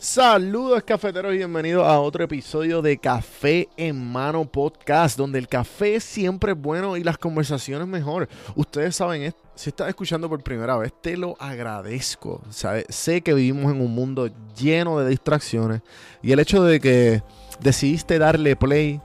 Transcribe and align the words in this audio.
Saludos 0.00 0.84
cafeteros 0.84 1.34
y 1.34 1.38
bienvenidos 1.38 1.84
a 1.84 1.98
otro 1.98 2.22
episodio 2.22 2.80
de 2.82 2.98
Café 2.98 3.68
en 3.76 4.00
Mano 4.12 4.44
Podcast, 4.44 5.18
donde 5.18 5.40
el 5.40 5.48
café 5.48 5.98
siempre 5.98 6.52
es 6.52 6.58
bueno 6.58 6.96
y 6.96 7.02
las 7.02 7.18
conversaciones 7.18 7.88
mejor. 7.88 8.28
Ustedes 8.54 8.94
saben, 8.94 9.34
si 9.56 9.70
estás 9.70 9.88
escuchando 9.88 10.28
por 10.28 10.40
primera 10.40 10.76
vez, 10.76 10.92
te 11.02 11.16
lo 11.16 11.36
agradezco. 11.40 12.40
Sé 12.88 13.22
que 13.22 13.34
vivimos 13.34 13.72
en 13.72 13.80
un 13.80 13.92
mundo 13.92 14.30
lleno 14.56 15.00
de 15.00 15.10
distracciones 15.10 15.82
y 16.22 16.30
el 16.30 16.38
hecho 16.38 16.62
de 16.62 16.78
que 16.78 17.24
decidiste 17.60 18.20
darle 18.20 18.54
play 18.54 19.00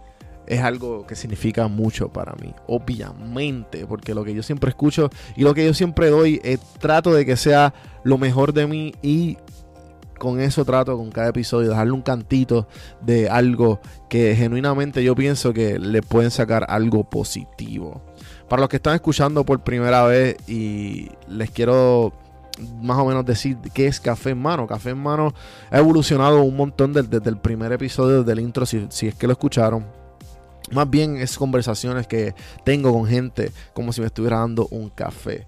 es 0.45 0.61
algo 0.61 1.07
que 1.07 1.15
significa 1.15 1.67
mucho 1.67 2.09
para 2.09 2.33
mí, 2.33 2.53
obviamente, 2.67 3.87
porque 3.87 4.13
lo 4.13 4.23
que 4.23 4.35
yo 4.35 4.43
siempre 4.43 4.69
escucho 4.69 5.09
y 5.35 5.41
lo 5.41 5.55
que 5.55 5.65
yo 5.65 5.73
siempre 5.73 6.11
doy, 6.11 6.39
es 6.43 6.59
trato 6.79 7.11
de 7.15 7.25
que 7.25 7.35
sea 7.35 7.73
lo 8.03 8.19
mejor 8.19 8.53
de 8.53 8.67
mí 8.67 8.93
y 9.01 9.37
con 10.23 10.39
eso 10.39 10.65
trato 10.65 10.97
con 10.97 11.11
cada 11.11 11.29
episodio, 11.29 11.69
dejarle 11.69 11.91
un 11.91 12.01
cantito 12.01 12.67
de 13.01 13.29
algo 13.29 13.81
que 14.09 14.35
genuinamente 14.35 15.03
yo 15.03 15.15
pienso 15.15 15.53
que 15.53 15.77
le 15.77 16.01
pueden 16.01 16.31
sacar 16.31 16.65
algo 16.69 17.03
positivo. 17.03 18.01
Para 18.49 18.61
los 18.61 18.69
que 18.69 18.77
están 18.77 18.95
escuchando 18.95 19.45
por 19.45 19.63
primera 19.63 20.03
vez 20.05 20.37
y 20.47 21.09
les 21.27 21.51
quiero 21.51 22.13
más 22.81 22.97
o 22.99 23.05
menos 23.05 23.25
decir 23.25 23.57
qué 23.73 23.87
es 23.87 23.99
Café 23.99 24.29
en 24.29 24.41
Mano. 24.41 24.65
Café 24.65 24.91
en 24.91 24.99
Mano 24.99 25.33
ha 25.69 25.77
evolucionado 25.77 26.41
un 26.41 26.55
montón 26.55 26.93
desde, 26.93 27.29
el 27.29 27.37
primer 27.37 27.73
episodio 27.73 28.23
del 28.23 28.39
intro, 28.39 28.65
si, 28.65 28.87
si 28.89 29.07
es 29.07 29.15
que 29.15 29.27
lo 29.27 29.33
escucharon. 29.33 29.85
Más 30.71 30.89
bien 30.89 31.17
es 31.17 31.37
conversaciones 31.37 32.07
que 32.07 32.33
tengo 32.63 32.93
con 32.93 33.05
gente 33.05 33.51
como 33.73 33.91
si 33.91 33.99
me 33.99 34.07
estuviera 34.07 34.39
dando 34.39 34.67
un 34.71 34.89
café. 34.89 35.45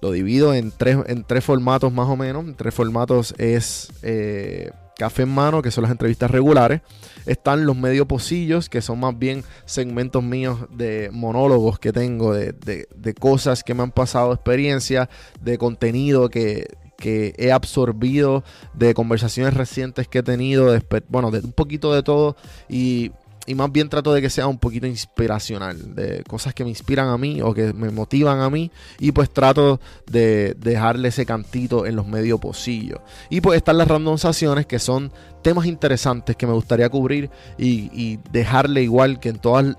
Lo 0.00 0.10
divido 0.12 0.54
en 0.54 0.70
tres, 0.70 0.98
en 1.06 1.24
tres 1.24 1.44
formatos 1.44 1.92
más 1.92 2.08
o 2.08 2.16
menos. 2.16 2.44
En 2.44 2.54
tres 2.54 2.74
formatos 2.74 3.34
es 3.38 3.92
eh, 4.02 4.70
café 4.96 5.22
en 5.22 5.30
mano, 5.30 5.62
que 5.62 5.70
son 5.70 5.82
las 5.82 5.90
entrevistas 5.90 6.30
regulares. 6.30 6.82
Están 7.26 7.66
los 7.66 7.76
medio 7.76 8.06
pocillos, 8.06 8.68
que 8.68 8.82
son 8.82 9.00
más 9.00 9.18
bien 9.18 9.44
segmentos 9.64 10.22
míos 10.22 10.58
de 10.70 11.10
monólogos 11.12 11.78
que 11.78 11.92
tengo, 11.92 12.34
de, 12.34 13.14
cosas 13.18 13.64
que 13.64 13.74
me 13.74 13.82
han 13.82 13.92
pasado, 13.92 14.32
experiencias, 14.32 15.08
de 15.40 15.58
contenido 15.58 16.28
que, 16.28 16.66
que 16.96 17.34
he 17.38 17.50
absorbido 17.50 18.44
de 18.74 18.94
conversaciones 18.94 19.54
recientes 19.54 20.06
que 20.06 20.18
he 20.18 20.22
tenido, 20.22 20.78
bueno, 21.08 21.30
de 21.30 21.40
un 21.40 21.52
poquito 21.52 21.92
de 21.92 22.02
todo 22.02 22.36
y 22.68 23.12
y 23.46 23.54
más 23.54 23.72
bien 23.72 23.88
trato 23.88 24.12
de 24.12 24.20
que 24.20 24.30
sea 24.30 24.46
un 24.46 24.58
poquito 24.58 24.86
inspiracional, 24.86 25.94
de 25.94 26.22
cosas 26.24 26.54
que 26.54 26.62
me 26.62 26.70
inspiran 26.70 27.08
a 27.08 27.16
mí 27.16 27.40
o 27.40 27.54
que 27.54 27.72
me 27.72 27.90
motivan 27.90 28.40
a 28.40 28.50
mí 28.50 28.70
y 28.98 29.12
pues 29.12 29.30
trato 29.30 29.80
de 30.06 30.54
dejarle 30.58 31.08
ese 31.08 31.24
cantito 31.26 31.86
en 31.86 31.96
los 31.96 32.06
medios 32.06 32.38
pocillos. 32.38 33.00
Y 33.30 33.40
pues 33.40 33.56
están 33.56 33.78
las 33.78 33.88
randomizaciones 33.88 34.66
que 34.66 34.78
son 34.78 35.10
temas 35.42 35.66
interesantes 35.66 36.36
que 36.36 36.46
me 36.46 36.52
gustaría 36.52 36.88
cubrir 36.88 37.30
y, 37.58 38.18
dejarle 38.30 38.82
igual 38.82 39.20
que 39.20 39.30
en 39.30 39.38
todas 39.38 39.76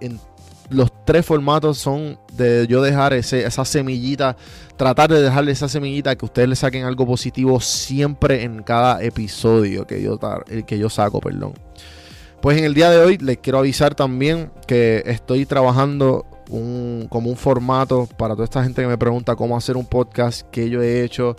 los 0.70 0.92
tres 1.06 1.26
formatos 1.26 1.78
son 1.78 2.18
de 2.34 2.66
yo 2.68 2.82
dejar 2.82 3.14
ese, 3.14 3.46
esa 3.46 3.66
semillita, 3.66 4.36
tratar 4.78 5.12
de 5.12 5.22
dejarle 5.22 5.52
esa 5.52 5.68
semillita 5.70 6.16
que 6.16 6.26
ustedes 6.26 6.50
le 6.50 6.56
saquen 6.56 6.86
algo 6.86 7.06
positivo 7.06 7.60
siempre 7.60 8.44
en 8.44 8.64
cada 8.64 9.04
episodio 9.04 9.86
que 9.86 10.02
yo, 10.02 10.20
que 10.66 10.78
yo 10.80 10.90
saco, 10.90 11.20
perdón. 11.20 11.54
Pues 12.42 12.58
en 12.58 12.64
el 12.64 12.74
día 12.74 12.90
de 12.90 12.98
hoy 12.98 13.18
les 13.20 13.38
quiero 13.38 13.60
avisar 13.60 13.94
también 13.94 14.52
que 14.66 15.04
estoy 15.06 15.46
trabajando 15.46 16.26
como 16.50 17.30
un 17.30 17.38
formato 17.38 18.10
para 18.18 18.34
toda 18.34 18.46
esta 18.46 18.64
gente 18.64 18.82
que 18.82 18.88
me 18.88 18.98
pregunta 18.98 19.36
cómo 19.36 19.56
hacer 19.56 19.78
un 19.78 19.86
podcast, 19.86 20.42
que 20.50 20.70
yo 20.70 20.82
he 20.82 21.04
hecho 21.04 21.36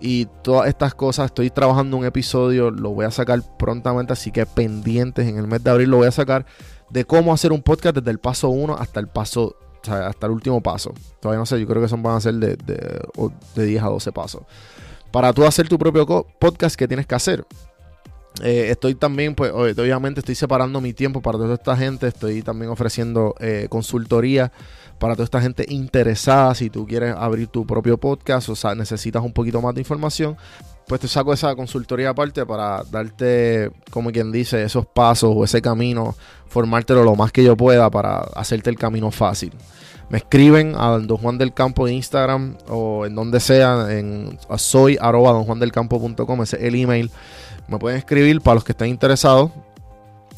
y 0.00 0.26
todas 0.42 0.68
estas 0.68 0.94
cosas. 0.94 1.26
Estoy 1.26 1.50
trabajando 1.50 1.96
un 1.96 2.04
episodio, 2.04 2.70
lo 2.70 2.90
voy 2.90 3.04
a 3.04 3.10
sacar 3.10 3.42
prontamente, 3.58 4.12
así 4.12 4.30
que 4.30 4.46
pendientes 4.46 5.26
en 5.26 5.38
el 5.38 5.48
mes 5.48 5.62
de 5.64 5.70
abril 5.70 5.90
lo 5.90 5.96
voy 5.98 6.06
a 6.06 6.12
sacar 6.12 6.46
de 6.88 7.04
cómo 7.04 7.34
hacer 7.34 7.52
un 7.52 7.60
podcast 7.60 7.96
desde 7.96 8.12
el 8.12 8.20
paso 8.20 8.48
1 8.48 8.76
hasta 8.78 9.00
el 9.00 9.08
paso, 9.08 9.56
o 9.82 9.84
sea, 9.84 10.06
hasta 10.06 10.26
el 10.26 10.32
último 10.32 10.62
paso. 10.62 10.94
Todavía 11.20 11.40
no 11.40 11.46
sé, 11.46 11.58
yo 11.58 11.66
creo 11.66 11.82
que 11.82 11.88
son 11.88 12.00
van 12.00 12.16
a 12.16 12.20
ser 12.20 12.34
de, 12.34 12.56
de, 12.56 13.00
de 13.56 13.64
10 13.66 13.82
a 13.82 13.86
12 13.86 14.12
pasos. 14.12 14.42
Para 15.10 15.32
tú 15.32 15.44
hacer 15.44 15.68
tu 15.68 15.78
propio 15.78 16.06
podcast, 16.38 16.76
¿qué 16.76 16.86
tienes 16.86 17.06
que 17.06 17.14
hacer? 17.16 17.44
Eh, 18.42 18.66
estoy 18.70 18.96
también, 18.96 19.34
pues 19.34 19.52
obviamente 19.52 20.20
estoy 20.20 20.34
separando 20.34 20.80
mi 20.80 20.92
tiempo 20.92 21.22
para 21.22 21.38
toda 21.38 21.54
esta 21.54 21.76
gente, 21.76 22.08
estoy 22.08 22.42
también 22.42 22.70
ofreciendo 22.70 23.34
eh, 23.38 23.68
consultoría 23.70 24.50
para 24.98 25.14
toda 25.14 25.24
esta 25.24 25.40
gente 25.40 25.64
interesada, 25.68 26.54
si 26.54 26.68
tú 26.68 26.86
quieres 26.86 27.14
abrir 27.16 27.46
tu 27.46 27.64
propio 27.64 27.96
podcast 27.96 28.48
o 28.48 28.56
sea, 28.56 28.74
necesitas 28.74 29.22
un 29.22 29.32
poquito 29.32 29.60
más 29.62 29.74
de 29.74 29.82
información, 29.82 30.36
pues 30.88 31.00
te 31.00 31.06
saco 31.06 31.32
esa 31.32 31.54
consultoría 31.54 32.10
aparte 32.10 32.44
para 32.44 32.82
darte, 32.90 33.70
como 33.90 34.10
quien 34.10 34.32
dice, 34.32 34.64
esos 34.64 34.84
pasos 34.84 35.32
o 35.34 35.44
ese 35.44 35.62
camino, 35.62 36.16
formártelo 36.48 37.04
lo 37.04 37.14
más 37.14 37.30
que 37.30 37.44
yo 37.44 37.56
pueda 37.56 37.88
para 37.88 38.18
hacerte 38.34 38.68
el 38.68 38.76
camino 38.76 39.10
fácil. 39.12 39.52
Me 40.10 40.18
escriben 40.18 40.74
a 40.76 40.98
Don 40.98 41.16
Juan 41.16 41.38
del 41.38 41.54
Campo 41.54 41.86
de 41.86 41.94
Instagram 41.94 42.58
o 42.68 43.06
en 43.06 43.14
donde 43.14 43.40
sea, 43.40 43.86
en 43.90 44.38
soy 44.56 44.98
arroba 45.00 45.32
donjuandelcampo.com, 45.32 46.42
ese 46.42 46.56
es 46.56 46.62
el 46.64 46.74
email 46.74 47.10
me 47.68 47.78
pueden 47.78 47.98
escribir 47.98 48.40
para 48.40 48.56
los 48.56 48.64
que 48.64 48.72
estén 48.72 48.88
interesados. 48.88 49.50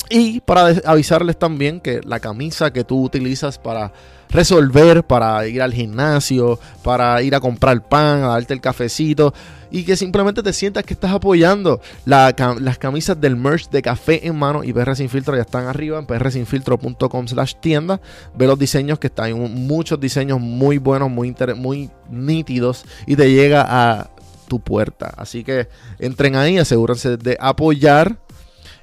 Y 0.08 0.40
para 0.40 0.68
avisarles 0.84 1.36
también 1.36 1.80
que 1.80 2.00
la 2.04 2.20
camisa 2.20 2.72
que 2.72 2.84
tú 2.84 3.02
utilizas 3.02 3.58
para 3.58 3.92
resolver, 4.28 5.04
para 5.04 5.46
ir 5.46 5.62
al 5.62 5.72
gimnasio, 5.72 6.58
para 6.82 7.20
ir 7.22 7.34
a 7.34 7.40
comprar 7.40 7.82
pan, 7.82 8.22
a 8.22 8.28
darte 8.28 8.54
el 8.54 8.60
cafecito 8.60 9.34
y 9.70 9.84
que 9.84 9.96
simplemente 9.96 10.42
te 10.42 10.52
sientas 10.52 10.84
que 10.84 10.94
estás 10.94 11.12
apoyando 11.12 11.80
las 12.04 12.78
camisas 12.78 13.20
del 13.20 13.36
merch 13.36 13.68
de 13.70 13.82
café 13.82 14.26
en 14.26 14.36
mano 14.36 14.62
y 14.62 14.72
PR 14.72 14.94
ya 14.94 15.40
están 15.40 15.66
arriba 15.66 15.98
en 15.98 16.06
prsinfiltro.com 16.06 17.28
slash 17.28 17.54
tienda. 17.60 18.00
Ve 18.34 18.46
los 18.46 18.58
diseños 18.58 18.98
que 18.98 19.08
están, 19.08 19.32
muchos 19.66 19.98
diseños 19.98 20.40
muy 20.40 20.78
buenos, 20.78 21.10
muy, 21.10 21.34
muy 21.56 21.90
nítidos 22.08 22.84
y 23.06 23.16
te 23.16 23.30
llega 23.30 23.66
a 23.68 24.10
tu 24.46 24.60
puerta. 24.60 25.12
Así 25.16 25.44
que 25.44 25.68
entren 25.98 26.36
ahí, 26.36 26.58
asegúrense 26.58 27.16
de 27.16 27.36
apoyar. 27.40 28.18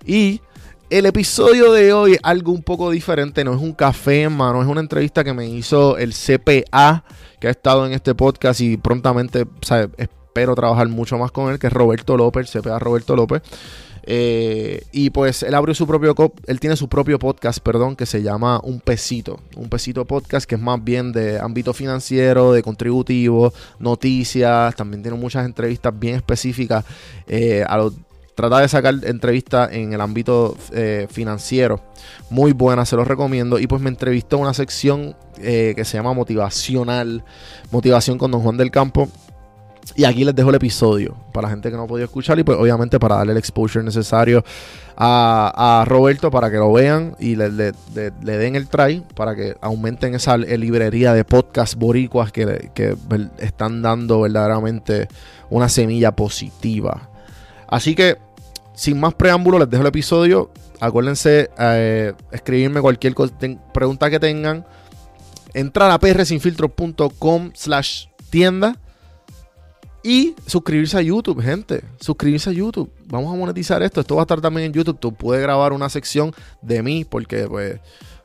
Y 0.05 0.41
el 0.89 1.05
episodio 1.05 1.71
de 1.71 1.91
hoy, 1.93 2.17
algo 2.21 2.51
un 2.51 2.61
poco 2.61 2.91
diferente, 2.91 3.43
no 3.43 3.53
es 3.53 3.61
un 3.61 3.73
café 3.73 4.29
mano, 4.29 4.61
es 4.61 4.67
una 4.67 4.81
entrevista 4.81 5.23
que 5.23 5.33
me 5.33 5.47
hizo 5.47 5.97
el 5.97 6.13
CPA, 6.13 7.03
que 7.39 7.47
ha 7.47 7.51
estado 7.51 7.85
en 7.85 7.93
este 7.93 8.13
podcast 8.13 8.61
y 8.61 8.77
prontamente 8.77 9.47
espero 9.97 10.55
trabajar 10.55 10.87
mucho 10.89 11.17
más 11.17 11.31
con 11.31 11.51
él, 11.51 11.59
que 11.59 11.67
es 11.67 11.73
Roberto 11.73 12.15
López, 12.15 12.51
CPA 12.51 12.79
Roberto 12.79 13.15
López. 13.15 13.41
Eh, 14.05 14.83
y 14.91 15.09
pues 15.11 15.43
él 15.43 15.55
abrió 15.55 15.73
su 15.73 15.87
propio, 15.87 16.13
él 16.45 16.59
tiene 16.59 16.75
su 16.75 16.89
propio 16.89 17.17
podcast, 17.19 17.59
perdón, 17.59 17.95
que 17.95 18.05
se 18.05 18.21
llama 18.21 18.59
Un 18.63 18.79
Pesito. 18.79 19.39
Un 19.55 19.69
Pesito 19.69 20.05
Podcast, 20.05 20.45
que 20.47 20.55
es 20.55 20.61
más 20.61 20.83
bien 20.83 21.11
de 21.11 21.39
ámbito 21.39 21.73
financiero, 21.73 22.51
de 22.51 22.61
contributivo, 22.61 23.53
noticias. 23.79 24.75
También 24.75 25.01
tiene 25.01 25.17
muchas 25.17 25.45
entrevistas 25.45 25.97
bien 25.97 26.15
específicas. 26.15 26.85
Eh, 27.27 27.63
a 27.67 27.89
trata 28.35 28.59
de 28.59 28.67
sacar 28.67 28.95
entrevistas 29.03 29.71
en 29.71 29.93
el 29.93 30.01
ámbito 30.01 30.57
eh, 30.71 31.07
financiero. 31.09 31.79
Muy 32.29 32.51
buena, 32.51 32.85
se 32.85 32.95
los 32.95 33.07
recomiendo. 33.07 33.59
Y 33.59 33.67
pues 33.67 33.81
me 33.81 33.89
entrevistó 33.89 34.37
una 34.37 34.53
sección 34.53 35.15
que 35.35 35.83
se 35.83 35.97
llama 35.97 36.13
Motivacional. 36.13 37.23
Motivación 37.71 38.17
con 38.17 38.31
Don 38.31 38.41
Juan 38.41 38.57
del 38.57 38.71
Campo. 38.71 39.09
Y 39.95 40.05
aquí 40.05 40.23
les 40.23 40.33
dejo 40.33 40.49
el 40.49 40.55
episodio 40.55 41.15
para 41.31 41.47
la 41.47 41.51
gente 41.51 41.69
que 41.69 41.77
no 41.77 41.83
ha 41.83 41.87
podido 41.87 42.05
escuchar 42.05 42.39
y 42.39 42.43
pues 42.43 42.57
obviamente 42.57 42.99
para 42.99 43.17
darle 43.17 43.33
el 43.33 43.37
exposure 43.37 43.83
necesario 43.83 44.43
a, 44.97 45.83
Roberto 45.87 46.31
para 46.31 46.49
que 46.49 46.57
lo 46.57 46.71
vean 46.71 47.15
y 47.19 47.35
le, 47.35 47.49
den 47.49 48.55
el 48.55 48.67
try 48.67 49.03
para 49.15 49.35
que 49.35 49.55
aumenten 49.61 50.15
esa 50.15 50.37
librería 50.37 51.13
de 51.13 51.25
podcast 51.25 51.75
boricuas 51.75 52.31
que, 52.31 52.65
están 53.39 53.81
dando 53.81 54.21
verdaderamente 54.21 55.07
una 55.49 55.69
semilla 55.69 56.15
positiva. 56.15 57.09
Así 57.67 57.93
que 57.95 58.17
sin 58.73 58.99
más 58.99 59.13
preámbulo 59.13 59.59
les 59.59 59.69
dejo 59.69 59.81
el 59.81 59.87
episodio. 59.87 60.51
Acuérdense 60.79 61.49
eh, 61.57 62.13
escribirme 62.31 62.81
cualquier 62.81 63.13
pregunta 63.73 64.09
que 64.09 64.19
tengan. 64.19 64.65
Entrar 65.53 65.91
a 65.91 65.99
prsinfiltro.com 65.99 67.51
slash 67.53 68.07
tienda 68.31 68.77
y 70.03 70.35
suscribirse 70.45 70.97
a 70.97 71.01
YouTube, 71.01 71.41
gente. 71.41 71.83
Suscribirse 71.99 72.49
a 72.49 72.53
YouTube. 72.53 72.91
Vamos 73.05 73.33
a 73.33 73.37
monetizar 73.37 73.81
esto. 73.81 74.01
Esto 74.01 74.15
va 74.15 74.21
a 74.21 74.25
estar 74.25 74.41
también 74.41 74.67
en 74.67 74.73
YouTube. 74.73 74.99
Tú 74.99 75.13
puedes 75.13 75.41
grabar 75.41 75.71
una 75.71 75.89
sección 75.89 76.33
de 76.61 76.83
mí 76.83 77.05
porque 77.05 77.47
pues 77.47 77.79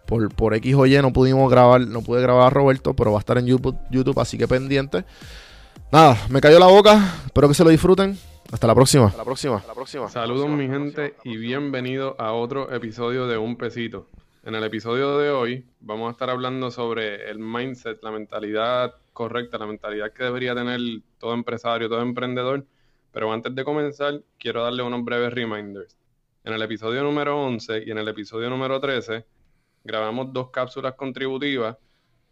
por, 0.05 0.35
por 0.35 0.55
X 0.55 0.75
o 0.75 0.87
Y 0.87 1.01
no 1.01 1.13
pudimos 1.13 1.49
grabar, 1.51 1.81
no 1.83 2.03
pude 2.03 2.21
grabar 2.21 2.49
a 2.49 2.51
Roberto, 2.51 2.95
pero 2.95 3.13
va 3.13 3.19
a 3.19 3.21
estar 3.21 3.39
en 3.39 3.47
YouTube, 3.47 3.77
YouTube, 3.91 4.19
así 4.19 4.37
que 4.37 4.49
pendiente. 4.49 5.05
Nada, 5.93 6.19
me 6.29 6.41
cayó 6.41 6.59
la 6.59 6.67
boca. 6.67 7.15
Espero 7.27 7.47
que 7.47 7.55
se 7.55 7.63
lo 7.63 7.71
disfruten. 7.71 8.19
Hasta 8.51 8.67
la 8.67 8.75
próxima. 8.75 9.07
Hasta 9.07 9.19
la 9.19 9.25
próxima. 9.25 9.63
la 9.67 9.75
próxima. 9.75 10.09
Saludos 10.09 10.49
mi 10.49 10.67
gente 10.67 11.15
y 11.23 11.37
bienvenido 11.37 12.17
a 12.19 12.33
otro 12.33 12.73
episodio 12.75 13.27
de 13.27 13.37
Un 13.39 13.57
Pesito. 13.57 14.09
En 14.43 14.55
el 14.55 14.65
episodio 14.65 15.19
de 15.19 15.31
hoy 15.31 15.67
vamos 15.81 16.09
a 16.09 16.13
estar 16.13 16.31
hablando 16.31 16.71
sobre 16.71 17.31
el 17.31 17.39
mindset, 17.39 18.03
la 18.03 18.11
mentalidad 18.11 18.95
correcta, 19.19 19.59
la 19.59 19.67
mentalidad 19.67 20.13
que 20.13 20.23
debería 20.23 20.55
tener 20.55 20.79
todo 21.19 21.35
empresario, 21.35 21.89
todo 21.89 22.01
emprendedor, 22.03 22.65
Pero 23.11 23.33
antes 23.33 23.53
de 23.53 23.65
comenzar, 23.65 24.23
quiero 24.39 24.63
darle 24.63 24.85
unos 24.85 25.05
breves 25.05 25.33
reminders. 25.33 25.97
En 26.45 26.53
el 26.53 26.63
episodio 26.63 27.03
número 27.03 27.37
11 27.43 27.83
y 27.85 27.91
en 27.91 27.99
el 27.99 28.07
episodio 28.07 28.49
número 28.49 28.79
13 28.81 29.27
grabamos 29.83 30.33
dos 30.33 30.51
cápsulas 30.51 30.95
contributivas 30.95 31.77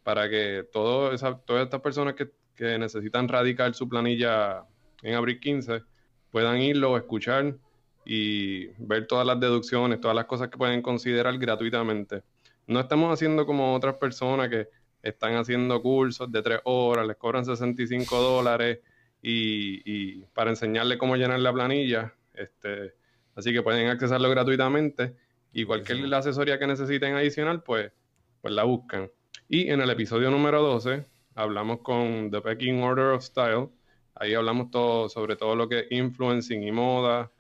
para 0.05 0.31
que 0.31 0.65
todas 0.73 1.15
estas 1.15 1.81
personas 1.81 2.15
que, 2.15 2.31
que 2.55 2.79
necesitan 2.79 3.27
radicar 3.27 3.75
su 3.75 3.89
planilla 3.89 4.65
en 5.03 5.15
abril 5.15 5.41
15 5.41 5.83
puedan 6.31 6.59
irlo, 6.61 6.97
escuchar 6.97 7.57
y 8.05 8.67
ver 8.79 9.09
todas 9.09 9.27
las 9.27 9.41
deducciones, 9.41 10.01
todas 10.01 10.15
las 10.15 10.27
cosas 10.27 10.51
que 10.51 10.59
pueden 10.59 10.83
considerar 10.83 11.37
gratuitamente. 11.37 12.23
No 12.69 12.79
estamos 12.79 13.13
haciendo 13.13 13.45
como 13.45 13.75
otras 13.75 13.97
personas 13.97 14.49
que 14.51 14.69
están 15.09 15.37
haciendo 15.37 15.81
cursos 15.81 16.31
de 16.31 16.43
tres 16.43 16.61
horas, 16.65 17.07
les 17.07 17.17
cobran 17.17 17.45
65 17.45 18.17
dólares 18.21 18.81
y, 19.23 20.23
para 20.35 20.51
enseñarles 20.51 20.99
cómo 20.99 21.17
llenar 21.17 21.41
la 21.41 21.53
planilla. 21.53 22.13
Este, 22.35 22.95
así 23.35 23.53
que 23.53 23.63
pueden 23.63 23.89
accesarlo 23.89 24.29
gratuitamente 24.31 25.17
y 25.53 25.65
cualquier 25.65 26.13
asesoría 26.15 26.59
que 26.59 26.67
necesiten 26.67 27.15
adicional, 27.15 27.63
pues, 27.63 27.93
pues 28.41 28.53
la 28.53 28.65
buscan. 28.65 29.11
Y 29.49 29.71
en 29.71 29.81
el 29.81 29.91
episodio 29.91 30.31
número 30.31 30.61
12 30.63 31.05
hablamos 31.35 31.81
con 31.81 32.31
The 32.31 32.41
Pecking 32.41 32.83
Order 32.83 33.13
of 33.13 33.23
Style. 33.23 33.69
Ahí 34.15 34.35
hablamos 34.35 34.71
todo 34.71 35.09
sobre 35.09 35.37
todo 35.37 35.55
lo 35.55 35.69
que 35.69 35.81
es 35.81 35.87
influencing 35.91 36.63
y 36.63 36.73
moda 36.73 37.31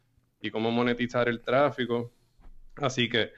y 0.40 0.50
cómo 0.50 0.70
monetizar 0.70 1.28
el 1.28 1.40
tráfico. 1.40 2.12
Así 2.76 3.08
que 3.08 3.32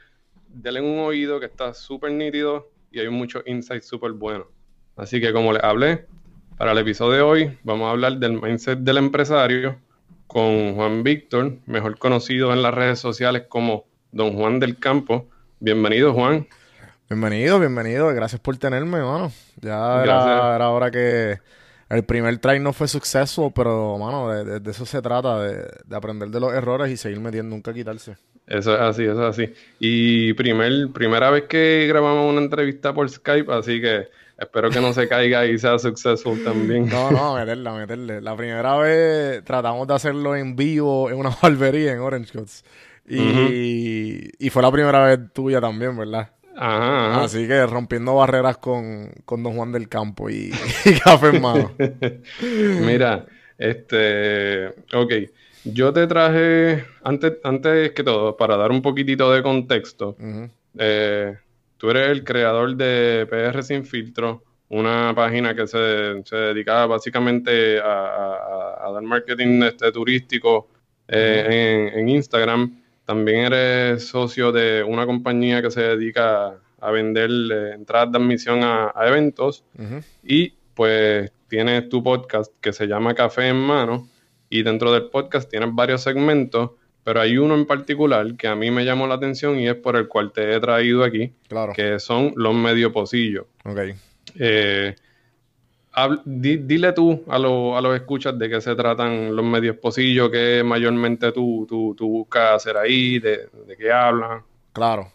denle 0.49 0.81
un 0.81 0.99
oído 0.99 1.41
que 1.41 1.47
está 1.47 1.73
súper 1.73 2.13
nítido 2.13 2.71
y 2.91 3.01
hay 3.01 3.09
muchos 3.09 3.43
insights 3.47 3.87
súper 3.87 4.13
buenos. 4.13 4.47
Así 4.97 5.21
que 5.21 5.33
como 5.33 5.53
les 5.53 5.63
hablé, 5.63 6.07
para 6.57 6.73
el 6.73 6.79
episodio 6.79 7.13
de 7.13 7.23
hoy 7.23 7.59
vamos 7.63 7.87
a 7.87 7.91
hablar 7.91 8.19
del 8.19 8.41
mindset 8.41 8.81
del 8.81 8.99
empresario 8.99 9.79
con 10.27 10.75
Juan 10.75 11.03
Víctor, 11.03 11.59
mejor 11.67 11.99
conocido 11.99 12.53
en 12.53 12.63
las 12.63 12.75
redes 12.75 12.99
sociales 12.99 13.45
como 13.49 13.87
Don 14.13 14.35
Juan 14.35 14.61
del 14.61 14.79
Campo. 14.79 15.29
Bienvenido, 15.61 16.13
Juan. 16.13 16.47
Bienvenido, 17.09 17.59
bienvenido. 17.59 18.09
Gracias 18.09 18.41
por 18.41 18.57
tenerme, 18.59 19.01
mano. 19.01 19.33
Ya 19.61 20.03
era, 20.03 20.57
era, 20.57 20.71
hora 20.71 20.91
que 20.91 21.39
el 21.89 22.05
primer 22.05 22.39
try 22.39 22.61
no 22.61 22.73
fue 22.73 22.87
suceso, 22.89 23.51
pero, 23.51 23.97
mano, 23.97 24.29
de, 24.29 24.71
eso 24.71 24.85
se 24.85 25.01
trata, 25.01 25.41
de, 25.41 25.71
de, 25.87 25.97
aprender 25.97 26.29
de 26.29 26.41
los 26.41 26.53
errores 26.53 26.91
y 26.91 26.97
seguir 26.97 27.21
metiendo, 27.21 27.55
nunca 27.55 27.73
quitarse. 27.73 28.17
Eso 28.49 28.75
es 28.75 28.81
así, 28.81 29.05
eso 29.05 29.29
es 29.29 29.39
así. 29.39 29.53
Y 29.79 30.33
primer, 30.35 30.89
primera 30.93 31.31
vez 31.31 31.45
que 31.45 31.87
grabamos 31.89 32.31
una 32.31 32.41
entrevista 32.41 32.95
por 32.95 33.09
Skype, 33.09 33.53
así 33.53 33.81
que 33.81 34.09
espero 34.39 34.71
que 34.71 34.81
no 34.81 34.93
se 34.93 35.07
caiga 35.09 35.47
y 35.47 35.59
sea 35.59 35.79
successful 35.79 36.43
también. 36.43 36.89
No, 36.89 37.11
no, 37.11 37.35
meterla, 37.35 37.75
meterle. 37.75 38.21
La 38.21 38.37
primera 38.37 38.77
vez 38.79 39.45
tratamos 39.45 39.87
de 39.87 39.95
hacerlo 39.95 40.35
en 40.35 40.57
vivo 40.57 41.11
en 41.11 41.19
una 41.19 41.31
barbería 41.43 41.93
en 41.93 42.01
Orange 42.01 42.39
Cuts. 42.39 42.65
Y, 43.11 44.31
y 44.39 44.51
fue 44.51 44.63
la 44.63 44.71
primera 44.71 45.05
vez 45.05 45.19
tuya 45.33 45.61
también, 45.61 45.97
¿verdad? 45.97 46.31
Ajá, 46.61 47.23
Así 47.23 47.47
que 47.47 47.67
rompiendo 47.67 48.17
barreras 48.17 48.59
con, 48.59 49.13
con 49.25 49.45
Don 49.45 49.55
Juan 49.55 49.71
del 49.71 49.89
Campo 49.89 50.29
y, 50.29 50.51
café 51.05 51.29
en 51.29 51.41
mano. 51.41 51.73
Mira, 52.81 53.27
este, 53.57 54.69
ok. 54.93 55.13
Yo 55.73 55.93
te 55.93 56.07
traje, 56.07 56.85
antes, 57.03 57.35
antes 57.45 57.93
que 57.93 58.03
todo, 58.03 58.37
para 58.37 58.57
dar 58.57 58.71
un 58.71 58.81
poquitito 58.81 59.31
de 59.33 59.43
contexto, 59.43 60.17
eh, 60.79 61.37
tú 61.77 61.91
eres 61.91 62.09
el 62.09 62.25
creador 62.25 62.75
de 62.77 63.27
PR 63.29 63.63
Sin 63.63 63.85
Filtro, 63.85 64.45
una 64.71 65.13
página 65.15 65.55
que 65.55 65.67
se, 65.67 66.23
se 66.25 66.37
dedica 66.37 66.87
básicamente 66.87 67.81
a, 67.81 68.91
dar 68.93 69.03
marketing 69.03 69.63
este, 69.63 69.93
turístico 69.93 70.69
eh, 71.07 71.93
en, 71.95 72.09
Instagram. 72.09 72.83
También 73.05 73.53
eres 73.53 74.07
socio 74.09 74.53
de 74.53 74.83
una 74.83 75.05
compañía 75.05 75.61
que 75.61 75.71
se 75.71 75.83
dedica 75.83 76.55
a 76.81 76.91
vender 76.91 77.31
eh, 77.31 77.73
entradas 77.75 78.13
de 78.13 78.19
admisión 78.19 78.61
a, 78.63 78.93
eventos. 79.03 79.65
Y 80.23 80.55
pues 80.75 81.31
tienes 81.49 81.89
tu 81.91 82.03
podcast 82.03 82.53
que 82.61 82.73
se 82.73 82.87
llama 82.87 83.15
Café 83.15 83.49
en 83.49 83.57
Mano 83.57 84.09
y 84.51 84.63
dentro 84.63 84.93
del 84.93 85.11
podcast 85.11 85.51
tienes 85.51 85.75
varios 85.75 86.03
segmentos, 86.03 86.71
pero 87.05 87.21
hay 87.21 87.39
uno 87.39 87.55
en 87.55 87.67
particular 87.67 88.37
que 88.37 88.49
a 88.49 88.55
mí 88.55 88.71
me 88.71 88.85
llamó 88.85 89.07
la 89.07 89.15
atención 89.15 89.59
y 89.59 89.69
es 89.69 89.75
por 89.75 89.97
el 89.97 90.09
cual 90.09 90.33
te 90.33 90.55
he 90.55 90.61
traído 90.61 91.05
aquí, 91.05 91.33
claro. 91.49 91.73
que 91.73 91.99
son 91.99 92.33
los 92.37 92.55
medio 92.55 92.93
pocillos. 92.93 93.47
Ok. 93.65 93.79
Eh, 94.39 94.95
dile 96.25 96.93
tú 96.93 97.25
a, 97.29 97.37
a 97.37 97.39
los 97.39 97.97
escuchas 97.97 98.39
de 98.39 98.49
qué 98.49 98.61
se 98.61 98.75
tratan 98.75 99.35
los 99.35 99.45
medios 99.45 99.77
pocillos, 99.77 100.31
que 100.31 100.63
mayormente 100.65 101.33
tú, 101.33 101.67
tú, 101.69 101.95
tú, 101.97 102.09
buscas 102.09 102.57
hacer 102.57 102.77
ahí, 102.77 103.19
de, 103.19 103.49
qué 103.79 103.91
hablan. 103.91 104.43
Claro. 104.73 105.11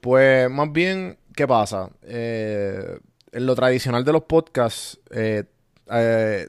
Pues 0.00 0.50
más 0.50 0.72
bien, 0.72 1.18
¿qué 1.34 1.46
pasa? 1.46 1.90
Eh, 2.02 2.98
en 3.32 3.46
lo 3.46 3.54
tradicional 3.54 4.04
de 4.04 4.12
los 4.12 4.22
podcasts, 4.22 5.00
eh, 5.10 5.44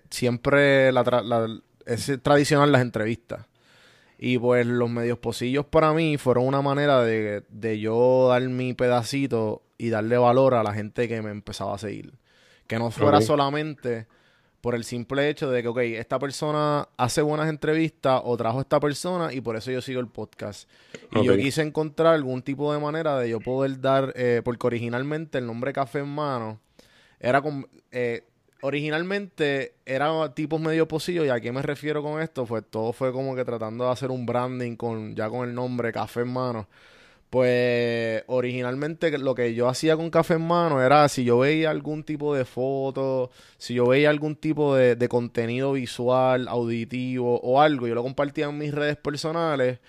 siempre 0.09 0.91
la, 0.91 1.03
la, 1.03 1.59
es 1.87 2.11
tradicional 2.21 2.71
las 2.71 2.81
entrevistas. 2.81 3.45
Y 4.19 4.39
pues 4.39 4.65
los 4.65 4.89
medios 4.89 5.19
posillos 5.19 5.65
para 5.65 5.93
mí 5.93 6.17
fueron 6.17 6.45
una 6.45 6.61
manera 6.61 7.03
de, 7.03 7.43
de, 7.49 7.79
yo 7.79 8.27
dar 8.29 8.41
mi 8.49 8.73
pedacito 8.73 9.61
y 9.77 9.89
darle 9.89 10.17
valor 10.17 10.55
a 10.55 10.63
la 10.63 10.73
gente 10.73 11.07
que 11.07 11.21
me 11.21 11.29
empezaba 11.29 11.75
a 11.75 11.77
seguir. 11.77 12.13
Que 12.65 12.79
no 12.79 12.89
fuera 12.89 13.21
solamente 13.21 14.07
por 14.59 14.75
el 14.75 14.83
simple 14.83 15.29
hecho 15.29 15.49
de 15.51 15.61
que, 15.61 15.67
ok, 15.67 15.77
esta 15.77 16.17
persona 16.19 16.89
hace 16.97 17.21
buenas 17.21 17.47
entrevistas 17.47 18.21
o 18.23 18.35
trajo 18.35 18.57
a 18.57 18.61
esta 18.61 18.79
persona 18.79 19.31
y 19.31 19.39
por 19.39 19.55
eso 19.55 19.71
yo 19.71 19.81
sigo 19.81 19.99
el 19.99 20.07
podcast. 20.07 20.67
Y 21.11 21.23
yo 21.23 21.35
quise 21.37 21.61
encontrar 21.61 22.15
algún 22.15 22.41
tipo 22.41 22.73
de 22.73 22.79
manera 22.79 23.17
de 23.19 23.29
yo 23.29 23.39
poder 23.39 23.79
dar, 23.79 24.13
eh, 24.15 24.41
porque 24.43 24.67
originalmente 24.67 25.37
el 25.37 25.45
nombre 25.45 25.73
Café 25.73 25.99
en 25.99 26.09
Mano 26.09 26.59
era 27.19 27.41
con... 27.41 27.67
Eh, 27.91 28.23
originalmente 28.61 29.75
era 29.85 30.33
tipos 30.33 30.59
medio 30.59 30.87
pocillo 30.87 31.25
y 31.25 31.29
a 31.29 31.39
qué 31.39 31.51
me 31.51 31.61
refiero 31.61 32.01
con 32.01 32.21
esto, 32.21 32.45
pues 32.45 32.63
todo 32.69 32.93
fue 32.93 33.11
como 33.11 33.35
que 33.35 33.45
tratando 33.45 33.85
de 33.85 33.91
hacer 33.91 34.11
un 34.11 34.25
branding 34.25 34.75
con 34.75 35.15
ya 35.15 35.29
con 35.29 35.47
el 35.47 35.55
nombre 35.55 35.91
Café 35.91 36.21
en 36.21 36.33
Mano. 36.33 36.67
Pues 37.29 38.23
originalmente 38.27 39.15
lo 39.17 39.35
que 39.35 39.53
yo 39.53 39.67
hacía 39.67 39.97
con 39.97 40.09
Café 40.09 40.35
en 40.35 40.47
Mano 40.47 40.81
era 40.81 41.09
si 41.09 41.25
yo 41.25 41.39
veía 41.39 41.69
algún 41.69 42.03
tipo 42.03 42.33
de 42.33 42.45
foto, 42.45 43.31
si 43.57 43.73
yo 43.73 43.87
veía 43.87 44.09
algún 44.09 44.37
tipo 44.37 44.75
de, 44.75 45.09
contenido 45.09 45.73
visual, 45.73 46.47
auditivo 46.47 47.39
o 47.41 47.61
algo, 47.61 47.85
yo 47.87 47.95
lo 47.95 48.03
compartía 48.03 48.45
en 48.45 48.57
mis 48.57 48.73
redes 48.73 48.95
personales 48.95 49.79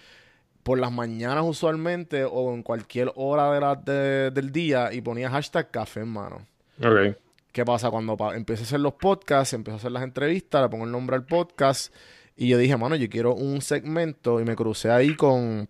por 0.64 0.80
las 0.80 0.90
mañanas 0.90 1.44
usualmente 1.46 2.24
o 2.24 2.52
en 2.52 2.62
cualquier 2.62 3.12
hora 3.14 3.76
del 3.76 4.52
día 4.52 4.92
y 4.92 5.00
ponía 5.00 5.30
hashtag 5.30 5.70
Café 5.70 6.00
en 6.00 6.08
Mano. 6.08 6.46
Okay. 6.80 7.14
¿Qué 7.52 7.64
pasa? 7.64 7.90
Cuando 7.90 8.16
empecé 8.34 8.62
a 8.62 8.66
hacer 8.66 8.80
los 8.80 8.94
podcasts, 8.94 9.54
empecé 9.54 9.74
a 9.74 9.76
hacer 9.78 9.92
las 9.92 10.02
entrevistas, 10.02 10.62
le 10.62 10.68
pongo 10.68 10.84
el 10.84 10.92
nombre 10.92 11.16
al 11.16 11.24
podcast 11.24 11.92
y 12.36 12.48
yo 12.48 12.58
dije, 12.58 12.76
mano, 12.76 12.94
yo 12.94 13.08
quiero 13.08 13.34
un 13.34 13.60
segmento 13.62 14.40
y 14.40 14.44
me 14.44 14.54
crucé 14.54 14.90
ahí 14.90 15.16
con, 15.16 15.68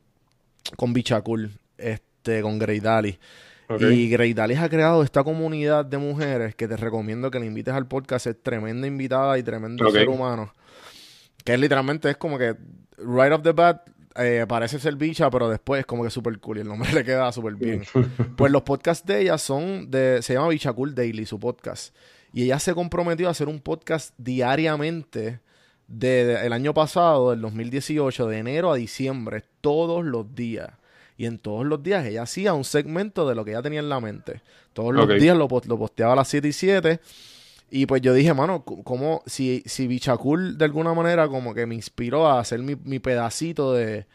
con 0.76 0.92
Bichacul, 0.92 1.50
este, 1.78 2.42
con 2.42 2.58
Grey 2.58 2.80
Daly. 2.80 3.18
Y 3.80 4.08
Grey 4.08 4.34
Daly 4.34 4.54
ha 4.54 4.68
creado 4.68 5.02
esta 5.02 5.24
comunidad 5.24 5.84
de 5.84 5.98
mujeres 5.98 6.54
que 6.54 6.68
te 6.68 6.76
recomiendo 6.76 7.30
que 7.30 7.38
le 7.38 7.46
invites 7.46 7.74
al 7.74 7.86
podcast. 7.86 8.26
Es 8.26 8.42
tremenda 8.42 8.86
invitada 8.86 9.38
y 9.38 9.42
tremendo 9.42 9.90
ser 9.90 10.08
humano. 10.08 10.52
Que 11.44 11.54
es 11.54 11.60
literalmente 11.60 12.10
es 12.10 12.16
como 12.16 12.38
que 12.38 12.54
right 12.98 13.32
off 13.32 13.42
the 13.42 13.52
bat 13.52 13.88
eh, 14.18 14.46
parece 14.48 14.78
ser 14.78 14.96
bicha, 14.96 15.30
pero 15.30 15.48
después 15.48 15.80
es 15.80 15.86
como 15.86 16.02
que 16.02 16.10
súper 16.10 16.38
cool 16.40 16.58
y 16.58 16.60
el 16.60 16.68
nombre 16.68 16.92
le 16.94 17.04
queda 17.04 17.30
súper 17.32 17.54
bien. 17.54 17.84
pues 18.36 18.52
los 18.52 18.62
podcasts 18.62 19.06
de 19.06 19.22
ella 19.22 19.38
son 19.38 19.90
de, 19.90 20.20
se 20.22 20.34
llama 20.34 20.48
Bicha 20.48 20.72
Cool 20.72 20.94
Daily, 20.94 21.26
su 21.26 21.38
podcast. 21.38 21.94
Y 22.32 22.44
ella 22.44 22.58
se 22.58 22.74
comprometió 22.74 23.28
a 23.28 23.30
hacer 23.30 23.48
un 23.48 23.60
podcast 23.60 24.14
diariamente 24.18 25.40
desde 25.86 26.44
el 26.46 26.52
año 26.52 26.74
pasado, 26.74 27.30
del 27.30 27.40
2018, 27.40 28.26
de 28.26 28.38
enero 28.38 28.72
a 28.72 28.76
diciembre, 28.76 29.44
todos 29.60 30.04
los 30.04 30.34
días. 30.34 30.70
Y 31.16 31.26
en 31.26 31.38
todos 31.38 31.64
los 31.64 31.82
días 31.82 32.04
ella 32.04 32.22
hacía 32.22 32.52
un 32.52 32.64
segmento 32.64 33.28
de 33.28 33.34
lo 33.34 33.44
que 33.44 33.52
ella 33.52 33.62
tenía 33.62 33.80
en 33.80 33.88
la 33.88 34.00
mente. 34.00 34.42
Todos 34.72 34.94
los 34.94 35.08
días 35.08 35.36
lo, 35.36 35.48
lo 35.48 35.78
posteaba 35.78 36.12
a 36.12 36.16
las 36.16 36.28
7 36.28 36.48
y 36.48 36.52
7 36.52 37.00
y 37.70 37.86
pues 37.86 38.00
yo 38.00 38.14
dije, 38.14 38.32
mano, 38.32 38.64
como 38.64 39.22
si, 39.26 39.62
si 39.66 39.86
Bichacul 39.86 40.56
de 40.56 40.64
alguna 40.64 40.94
manera 40.94 41.28
como 41.28 41.54
que 41.54 41.66
me 41.66 41.74
inspiró 41.74 42.26
a 42.26 42.40
hacer 42.40 42.60
mi, 42.60 42.76
mi 42.76 42.98
pedacito 42.98 43.74
de, 43.74 44.06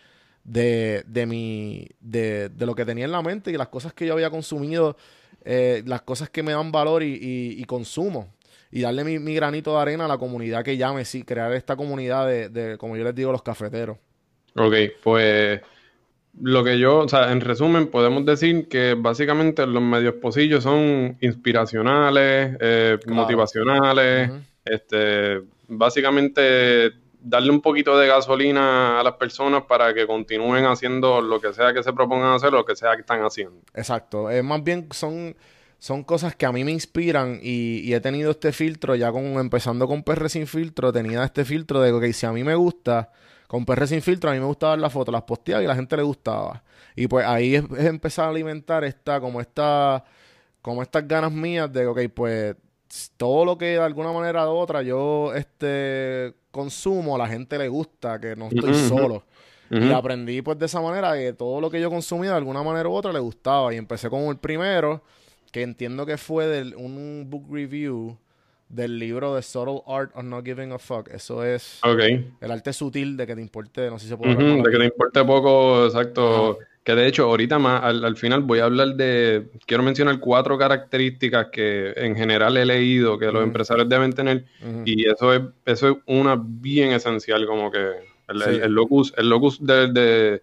de, 0.44 1.04
de, 1.06 1.26
mi, 1.26 1.88
de, 2.00 2.50
de, 2.50 2.66
lo 2.66 2.74
que 2.74 2.86
tenía 2.86 3.06
en 3.06 3.12
la 3.12 3.22
mente 3.22 3.52
y 3.52 3.58
las 3.58 3.68
cosas 3.68 3.94
que 3.94 4.08
yo 4.08 4.14
había 4.14 4.32
consumido, 4.32 4.98
eh, 5.46 5.84
las 5.86 6.02
cosas 6.02 6.30
que 6.30 6.42
me 6.42 6.54
dan 6.54 6.72
valor 6.72 7.04
y, 7.04 7.20
y, 7.22 7.64
consumo. 7.66 8.34
Y 8.72 8.82
darle 8.82 9.04
mi, 9.04 9.20
mi, 9.20 9.36
granito 9.36 9.76
de 9.76 9.82
arena 9.82 10.06
a 10.06 10.08
la 10.08 10.18
comunidad 10.18 10.64
que 10.64 10.78
llame, 10.78 11.06
sí, 11.06 11.24
crear 11.24 11.54
esta 11.54 11.76
comunidad 11.76 12.28
de, 12.28 12.50
de, 12.50 12.78
como 12.80 12.98
yo 12.98 13.04
les 13.04 13.14
digo, 13.14 13.32
los 13.32 13.44
cafeteros. 13.44 13.98
Ok, 14.56 14.74
pues 15.04 15.62
lo 16.42 16.64
que 16.64 16.80
yo, 16.80 17.00
o 17.00 17.08
sea, 17.08 17.32
en 17.32 17.42
resumen, 17.42 17.88
podemos 17.88 18.26
decir 18.26 18.68
que 18.68 18.96
básicamente 18.98 19.68
los 19.68 19.82
medios 19.82 20.16
posillos 20.16 20.64
son 20.64 21.18
inspiracionales, 21.22 22.58
eh, 22.60 22.98
motivacionales, 23.08 24.32
este, 24.66 25.42
básicamente 25.68 26.94
darle 27.24 27.52
un 27.52 27.62
poquito 27.62 27.98
de 27.98 28.08
gasolina 28.08 29.00
a 29.00 29.04
las 29.04 29.14
personas 29.14 29.64
para 29.64 29.94
que 29.94 30.06
continúen 30.06 30.66
haciendo 30.66 31.22
lo 31.22 31.40
que 31.40 31.54
sea 31.54 31.74
que 31.74 31.84
se 31.84 31.94
propongan 31.94 32.34
hacer, 32.34 32.52
lo 32.52 32.66
que 32.66 32.76
sea 32.76 32.96
que 32.96 33.02
están 33.02 33.22
haciendo. 33.22 33.62
Exacto. 33.74 34.30
Es 34.30 34.44
más 34.44 34.64
bien 34.64 34.90
son, 34.92 35.36
son 35.80 36.04
cosas 36.04 36.36
que 36.36 36.46
a 36.46 36.52
mí 36.52 36.64
me 36.64 36.72
inspiran 36.72 37.40
y, 37.42 37.94
he 37.94 38.00
tenido 38.02 38.32
este 38.32 38.52
filtro, 38.52 38.96
ya 38.96 39.12
con, 39.12 39.24
empezando 39.38 39.88
con 39.88 40.04
PR 40.04 40.30
sin 40.30 40.48
filtro, 40.48 40.92
tenía 40.92 41.24
este 41.24 41.46
filtro 41.46 41.82
de 41.82 41.98
que 42.00 42.12
si 42.12 42.26
a 42.26 42.32
mí 42.34 42.44
me 42.44 42.56
gusta, 42.56 43.12
con 43.54 43.66
PR 43.66 43.86
sin 43.88 44.02
filtro, 44.02 44.32
a 44.32 44.34
mí 44.34 44.40
me 44.40 44.48
gustaba 44.48 44.76
las 44.76 44.92
fotos, 44.92 45.14
las 45.14 45.22
posteaba 45.22 45.62
y 45.62 45.66
a 45.66 45.68
la 45.68 45.76
gente 45.76 45.96
le 45.96 46.02
gustaba. 46.02 46.64
Y 46.96 47.08
pues 47.08 47.24
ahí 47.24 47.54
es, 47.54 47.64
empezar 47.78 48.26
a 48.26 48.30
alimentar 48.30 48.84
esta, 48.84 49.22
como 49.22 49.40
esta, 49.40 50.04
como 50.60 50.82
estas 50.82 51.08
ganas 51.08 51.32
mías 51.32 51.72
de, 51.72 51.86
ok, 51.86 52.00
pues 52.16 52.56
todo 53.16 53.46
lo 53.46 53.56
que 53.56 53.66
de 53.66 53.80
alguna 53.80 54.12
manera 54.12 54.50
u 54.50 54.56
otra 54.56 54.82
yo 54.82 55.36
este 55.36 56.34
consumo, 56.50 57.14
a 57.14 57.20
la 57.20 57.28
gente 57.28 57.60
le 57.60 57.68
gusta, 57.68 58.20
que 58.20 58.36
no 58.36 58.48
estoy 58.48 58.74
solo. 58.74 59.24
Y 59.70 59.92
aprendí 59.92 60.42
pues 60.42 60.58
de 60.58 60.66
esa 60.66 60.82
manera 60.82 61.14
que 61.14 61.34
todo 61.34 61.62
lo 61.62 61.70
que 61.70 61.80
yo 61.80 61.92
consumía 61.92 62.32
de 62.32 62.38
alguna 62.38 62.64
manera 62.64 62.90
u 62.90 62.94
otra 62.94 63.14
le 63.14 63.20
gustaba. 63.20 63.72
Y 63.72 63.78
empecé 63.78 64.10
con 64.10 64.22
el 64.22 64.38
primero, 64.38 65.04
que 65.52 65.62
entiendo 65.62 66.08
que 66.08 66.18
fue 66.18 66.48
de 66.48 66.76
un 66.76 67.28
book 67.30 67.46
review 67.52 68.18
del 68.74 68.98
libro 68.98 69.36
de 69.36 69.42
Subtle 69.42 69.82
Art 69.88 70.12
of 70.16 70.24
Not 70.24 70.46
Giving 70.46 70.72
a 70.72 70.80
Fuck. 70.80 71.10
Eso 71.14 71.44
es 71.44 71.80
el 71.84 72.52
arte 72.52 72.74
sutil 72.74 73.16
de 73.16 73.28
que 73.28 73.36
te 73.36 73.42
importe, 73.42 73.90
no 73.90 74.00
sé 74.00 74.06
si 74.06 74.10
se 74.10 74.18
puede 74.18 74.36
De 74.36 74.64
que 74.64 74.78
te 74.78 74.86
importe 74.86 75.24
poco, 75.24 75.86
exacto. 75.86 76.60
Que 76.84 76.96
de 76.96 77.08
hecho, 77.08 77.24
ahorita 77.26 77.60
más, 77.60 77.82
al, 77.84 78.18
final 78.18 78.42
voy 78.42 78.60
a 78.60 78.66
hablar 78.66 78.96
de. 78.96 79.46
Quiero 79.66 79.84
mencionar 79.84 80.20
cuatro 80.20 80.58
características 80.58 81.48
que 81.50 81.94
en 81.96 82.16
general 82.16 82.58
he 82.58 82.66
leído 82.66 83.18
que 83.18 83.32
los 83.32 83.42
empresarios 83.42 83.88
deben 83.88 84.12
tener. 84.12 84.46
Y 84.84 85.08
eso 85.08 85.34
es, 85.34 85.42
eso 85.66 85.90
es 85.90 85.98
una 86.08 86.36
bien 86.38 86.92
esencial, 86.92 87.46
como 87.46 87.72
que 87.72 87.92
el, 88.28 88.74
locus, 88.74 89.14
el 89.16 89.30
locus 89.30 89.62
del 89.66 90.42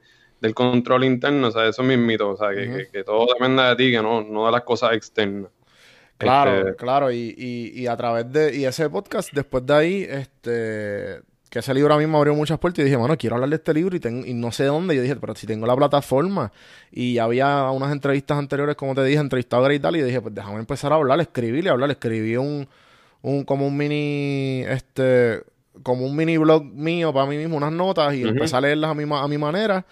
control 0.54 1.04
interno, 1.04 1.48
o 1.48 1.50
sea, 1.50 1.68
eso 1.68 1.82
es 1.82 1.98
mito, 1.98 2.30
o 2.30 2.36
sea, 2.38 2.50
que, 2.50 3.04
todo 3.04 3.26
dependa 3.34 3.68
de 3.68 3.76
ti, 3.76 3.90
que 3.90 4.00
no, 4.00 4.22
no 4.22 4.46
de 4.46 4.52
las 4.52 4.62
cosas 4.62 4.94
externas. 4.94 5.50
Claro, 6.20 6.58
este 6.58 6.76
claro, 6.76 7.10
y, 7.10 7.34
y, 7.36 7.80
y 7.80 7.86
a 7.86 7.96
través 7.96 8.30
de 8.32 8.56
y 8.56 8.64
ese 8.64 8.88
podcast, 8.88 9.30
después 9.32 9.64
de 9.66 9.74
ahí, 9.74 10.06
este 10.08 11.22
que 11.50 11.58
ese 11.58 11.74
libro 11.74 11.92
a 11.92 11.98
mí 11.98 12.06
me 12.06 12.16
abrió 12.16 12.32
muchas 12.34 12.60
puertas 12.60 12.78
y 12.80 12.84
dije, 12.84 12.96
bueno, 12.96 13.18
quiero 13.18 13.34
hablar 13.34 13.50
de 13.50 13.56
este 13.56 13.74
libro 13.74 13.96
y, 13.96 14.00
tengo, 14.00 14.24
y 14.24 14.32
no 14.34 14.52
sé 14.52 14.64
dónde. 14.64 14.94
Y 14.94 14.98
yo 14.98 15.02
dije, 15.02 15.16
pero 15.16 15.34
si 15.34 15.48
tengo 15.48 15.66
la 15.66 15.74
plataforma. 15.74 16.52
Y 16.92 17.18
había 17.18 17.68
unas 17.72 17.90
entrevistas 17.90 18.38
anteriores, 18.38 18.76
como 18.76 18.94
te 18.94 19.02
dije, 19.02 19.18
entrevistado 19.18 19.70
y 19.72 19.80
tal. 19.80 19.96
Y 19.96 20.02
dije, 20.02 20.20
pues 20.20 20.32
déjame 20.32 20.60
empezar 20.60 20.92
a 20.92 20.94
hablar, 20.94 21.20
escribir 21.20 21.64
y 21.64 21.68
hablar. 21.68 21.90
Escribí 21.90 22.36
un, 22.36 22.68
un, 23.22 23.44
como 23.44 23.66
un 23.66 23.76
mini, 23.76 24.62
este, 24.68 25.42
como 25.82 26.06
un 26.06 26.14
mini 26.14 26.36
blog 26.36 26.64
mío 26.64 27.12
para 27.12 27.26
mí 27.26 27.36
mismo, 27.36 27.56
unas 27.56 27.72
notas 27.72 28.14
y 28.14 28.22
empecé 28.22 28.54
a 28.54 28.60
leerlas 28.60 28.92
a 28.92 28.94
mi, 28.94 29.02
a 29.12 29.26
mi 29.26 29.38
manera. 29.38 29.84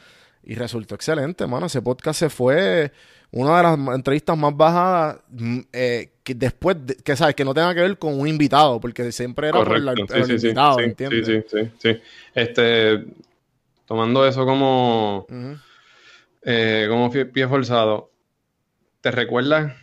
Y 0.48 0.54
resultó 0.54 0.94
excelente, 0.94 1.46
mano. 1.46 1.66
Ese 1.66 1.82
podcast 1.82 2.20
se 2.20 2.30
fue 2.30 2.90
una 3.32 3.58
de 3.58 3.62
las 3.64 3.94
entrevistas 3.94 4.36
más 4.38 4.56
bajadas 4.56 5.20
mm, 5.28 5.58
eh, 5.70 6.12
que 6.24 6.34
después, 6.34 6.74
que 7.04 7.16
sabes, 7.16 7.34
que 7.34 7.44
no 7.44 7.52
tenga 7.52 7.74
que 7.74 7.82
ver 7.82 7.98
con 7.98 8.18
un 8.18 8.26
invitado, 8.26 8.80
porque 8.80 9.12
siempre 9.12 9.48
era 9.48 9.62
por 9.62 9.76
el 9.76 10.30
invitado, 10.30 10.80
¿entiendes? 10.80 11.26
Sí, 11.26 11.42
sí, 11.46 11.70
sí, 11.76 12.00
Este, 12.34 13.04
tomando 13.84 14.26
eso 14.26 14.46
como, 14.46 15.26
eh, 16.40 16.86
como 16.88 17.10
pie 17.10 17.46
forzado, 17.46 18.10
¿te 19.02 19.10
recuerdas 19.10 19.76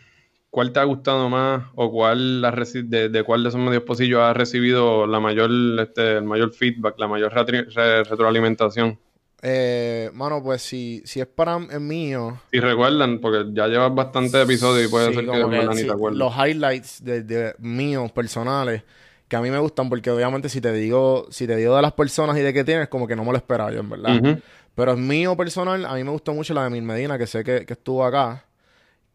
cuál 0.50 0.74
te 0.74 0.80
ha 0.80 0.84
gustado 0.84 1.30
más 1.30 1.64
o 1.76 1.92
cuál 1.92 2.42
de, 2.42 3.10
de, 3.10 3.24
cuál 3.24 3.44
de 3.44 3.50
esos 3.50 3.62
medios 3.62 3.84
posillos 3.84 4.20
has 4.20 4.36
recibido 4.36 5.06
la 5.06 5.20
mayor, 5.20 5.52
este, 5.80 6.18
el 6.18 6.24
mayor 6.24 6.52
feedback, 6.56 6.96
la 6.98 7.08
mayor 7.08 7.32
retroalimentación? 7.36 8.98
Eh, 9.48 10.10
mano, 10.12 10.42
pues 10.42 10.64
si, 10.64 11.04
si 11.06 11.22
es 11.22 11.28
para 11.28 11.56
el 11.58 11.80
mío. 11.80 12.42
Si 12.50 12.60
recuerdan, 12.60 13.20
porque 13.20 13.46
ya 13.54 13.68
llevas 13.68 13.94
bastante 13.94 14.42
episodios 14.42 14.88
y 14.88 14.90
puede 14.90 15.14
ser 15.14 15.24
que, 15.24 15.76
ni 15.76 15.84
te 15.84 15.92
acuerdes. 15.92 16.18
Los 16.18 16.34
highlights 16.36 17.04
de, 17.06 17.54
míos 17.60 18.12
personales 18.12 18.82
que 19.28 19.36
a 19.36 19.42
mí 19.42 19.52
me 19.52 19.60
gustan, 19.60 19.88
porque 19.88 20.10
obviamente 20.10 20.50
si 20.50 20.62
te 20.62 20.72
digo, 20.72 21.28
si 21.30 21.46
te 21.46 21.56
digo 21.58 21.76
de 21.76 21.84
las 21.84 21.94
personas 21.94 22.36
y 22.38 22.42
de 22.42 22.54
qué 22.54 22.64
tienes, 22.64 22.88
como 22.88 23.08
que 23.08 23.16
no 23.16 23.24
me 23.24 23.32
lo 23.34 23.38
esperaba 23.38 23.72
yo, 23.72 23.82
en 23.82 23.90
verdad. 23.92 24.40
Pero 24.74 24.94
es 24.94 24.98
mío 24.98 25.38
personal, 25.38 25.86
a 25.86 25.94
mí 25.94 26.04
me 26.04 26.10
gustó 26.10 26.34
mucho 26.34 26.56
la 26.56 26.64
de 26.64 26.72
Mil 26.72 26.82
Medina, 26.82 27.16
que 27.20 27.28
sé 27.28 27.44
que, 27.44 27.66
estuvo 27.68 28.04
acá. 28.04 28.46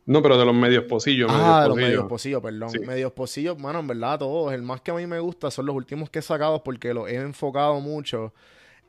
No, 0.06 0.22
pero 0.22 0.38
de 0.38 0.44
los 0.44 0.54
medios 0.54 0.84
posillos. 0.84 1.28
Ah, 1.28 1.62
de 1.64 1.68
los 1.70 1.76
medios 1.76 2.06
posillos, 2.06 2.40
perdón. 2.40 2.70
Medios 2.86 3.10
posillos, 3.10 3.58
mano, 3.58 3.80
en 3.80 3.88
verdad, 3.88 4.20
todos. 4.20 4.52
El 4.52 4.62
más 4.62 4.80
que 4.80 4.92
a 4.92 4.94
mí 4.94 5.08
me 5.08 5.18
gusta 5.18 5.50
son 5.50 5.66
los 5.66 5.74
últimos 5.74 6.08
que 6.08 6.20
he 6.20 6.22
sacado 6.22 6.62
porque 6.62 6.94
los 6.94 7.08
he 7.08 7.16
enfocado 7.16 7.80
mucho 7.80 8.32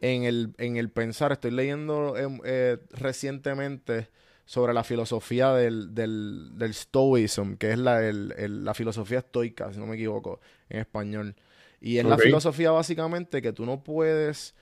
en 0.02 0.24
el, 0.24 0.54
en 0.58 0.76
el 0.78 0.90
pensar. 0.90 1.32
Estoy 1.32 1.52
leyendo 1.52 2.18
em, 2.18 2.40
eh, 2.44 2.78
recientemente 2.92 4.10
sobre 4.46 4.74
la 4.74 4.84
filosofía 4.84 5.54
del, 5.54 5.96
del, 5.96 6.52
del 6.56 6.74
stoicism, 6.74 7.54
que 7.54 7.72
es 7.72 7.78
la, 7.78 8.06
el, 8.06 8.66
la 8.66 8.74
filosofía 8.74 9.20
estoica, 9.20 9.72
si 9.72 9.80
no 9.80 9.86
me 9.86 9.96
equivoco, 9.96 10.42
en 10.68 10.82
español. 10.82 11.36
Y 11.80 11.98
es 11.98 12.06
la 12.06 12.18
filosofía 12.18 12.72
básicamente 12.72 13.42
que 13.42 13.54
tú 13.54 13.66
no 13.66 13.84
puedes, 13.84 14.54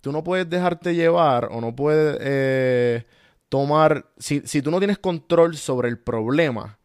tú 0.00 0.12
no 0.12 0.22
puedes 0.22 0.48
dejarte 0.48 0.94
llevar 0.94 1.48
o 1.50 1.60
no 1.60 1.74
puedes 1.74 2.18
eh, 2.20 3.04
tomar, 3.48 4.10
si, 4.16 4.40
si 4.44 4.62
tú 4.62 4.70
no 4.70 4.78
tienes 4.78 4.98
control 4.98 5.56
sobre 5.56 5.88
el 5.88 5.98
problema, 5.98 6.78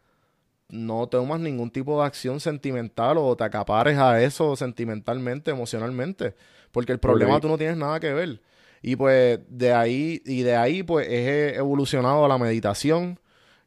no 0.71 1.07
tomas 1.07 1.39
ningún 1.39 1.69
tipo 1.69 1.99
de 1.99 2.07
acción 2.07 2.39
sentimental 2.39 3.17
o 3.17 3.35
te 3.35 3.43
acapares 3.43 3.97
a 3.97 4.23
eso 4.23 4.55
sentimentalmente, 4.55 5.51
emocionalmente. 5.51 6.33
Porque 6.71 6.93
el 6.93 6.99
problema 6.99 7.39
tú 7.41 7.49
no 7.49 7.57
tienes 7.57 7.77
nada 7.77 7.99
que 7.99 8.13
ver. 8.13 8.41
Y 8.81 8.95
pues 8.95 9.39
de 9.49 9.73
ahí, 9.73 10.21
y 10.25 10.41
de 10.43 10.55
ahí 10.55 10.81
pues 10.81 11.07
he 11.07 11.55
evolucionado 11.55 12.23
a 12.25 12.27
la 12.27 12.37
meditación. 12.37 13.19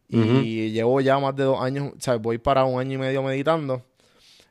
Y 0.09 0.71
llevo 0.71 1.01
ya 1.01 1.19
más 1.19 1.35
de 1.35 1.43
dos 1.43 1.61
años, 1.61 1.93
o 1.97 2.01
sea, 2.01 2.17
voy 2.17 2.39
para 2.39 2.65
un 2.65 2.79
año 2.79 2.95
y 2.95 2.99
medio 2.99 3.23
meditando. 3.23 3.83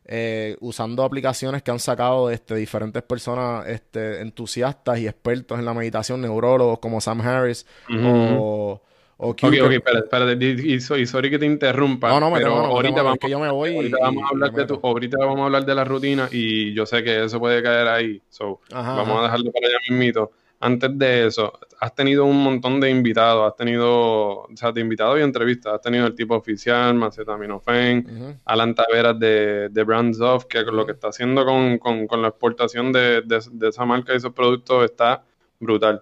Eh, 0.05 0.57
usando 0.59 1.03
aplicaciones 1.03 1.63
que 1.63 1.71
han 1.71 1.79
sacado 1.79 2.29
este, 2.29 2.55
diferentes 2.55 3.01
personas 3.03 3.65
este, 3.67 4.19
entusiastas 4.19 4.99
y 4.99 5.07
expertos 5.07 5.57
en 5.57 5.63
la 5.63 5.73
meditación, 5.73 6.19
neurólogos 6.19 6.79
como 6.79 6.99
Sam 6.99 7.21
Harris 7.21 7.65
o 7.89 8.81
Ok, 9.17 9.43
ok, 9.43 9.71
espérate, 9.71 10.45
Y, 10.45 10.79
sorry 10.79 11.29
que 11.29 11.39
te 11.39 11.45
interrumpa. 11.45 12.09
No, 12.09 12.19
no, 12.19 12.31
me 12.31 12.39
pero 12.39 12.55
ahorita 12.55 13.03
vamos, 13.03 13.19
que 13.19 13.29
yo 13.29 13.39
me 13.39 13.49
voy 13.49 13.75
ahorita 13.75 13.97
vamos 14.01 14.23
a 14.23 14.29
hablar 14.29 14.51
de 14.53 14.65
tu, 14.65 14.79
ahorita 14.81 15.17
vamos 15.19 15.39
a 15.39 15.45
hablar 15.45 15.65
de 15.65 15.75
la 15.75 15.83
rutina 15.83 16.27
y 16.31 16.73
yo 16.73 16.85
sé 16.85 17.03
que 17.03 17.23
eso 17.23 17.39
puede 17.39 17.61
caer 17.61 17.87
ahí. 17.87 18.21
So, 18.29 18.61
vamos 18.71 19.19
a 19.19 19.23
dejarlo 19.23 19.51
para 19.51 19.67
allá 19.67 19.77
mismito. 19.89 20.31
Antes 20.59 20.97
de 20.97 21.27
eso, 21.27 21.59
has 21.79 21.93
tenido 21.93 22.25
un 22.25 22.41
montón 22.41 22.79
de 22.79 22.89
invitados, 22.89 23.51
has 23.51 23.57
tenido, 23.57 24.43
o 24.43 24.47
sea, 24.55 24.71
de 24.71 24.79
invitados 24.79 25.19
y 25.19 25.21
entrevistas, 25.21 25.73
has 25.73 25.81
tenido 25.81 26.07
el 26.07 26.15
tipo 26.15 26.35
oficial, 26.35 26.93
Macetaminofen, 26.93 28.39
Alan 28.45 28.73
Taveras 28.73 29.19
de, 29.19 29.67
de 29.69 29.83
Brands 29.83 30.21
of, 30.21 30.45
que 30.45 30.61
lo 30.63 30.85
que 30.85 30.93
está 30.93 31.09
haciendo 31.09 31.45
con, 31.45 31.77
con, 31.79 32.07
con 32.07 32.21
la 32.21 32.29
exportación 32.29 32.93
de, 32.93 33.21
de, 33.23 33.41
de 33.51 33.67
esa 33.67 33.83
marca 33.83 34.13
y 34.13 34.17
esos 34.17 34.31
productos 34.31 34.85
está 34.85 35.23
brutal 35.59 36.01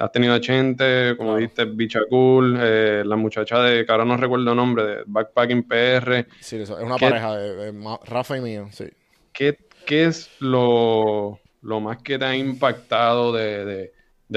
has 0.00 0.12
tenido 0.12 0.32
a 0.32 0.40
Chente, 0.40 1.14
como 1.16 1.36
dijiste, 1.36 1.66
Bicha 1.66 2.00
Cool, 2.08 2.58
eh, 2.58 3.02
la 3.04 3.16
muchacha 3.16 3.62
de, 3.62 3.84
que 3.84 3.92
ahora 3.92 4.06
no 4.06 4.16
recuerdo 4.16 4.50
el 4.50 4.56
nombre, 4.56 4.84
de 4.84 5.02
Backpacking 5.06 5.64
PR. 5.64 6.26
Sí, 6.40 6.56
es 6.56 6.70
una 6.70 6.96
pareja 6.96 7.36
de, 7.36 7.72
Rafa 8.06 8.38
y 8.38 8.40
mío, 8.40 8.68
sí. 8.72 8.86
¿Qué, 9.32 9.58
qué 9.84 10.06
es 10.06 10.30
lo, 10.40 11.38
más 11.62 11.98
que 11.98 12.18
te 12.18 12.24
ha 12.24 12.34
impactado 12.34 13.30
de, 13.32 13.92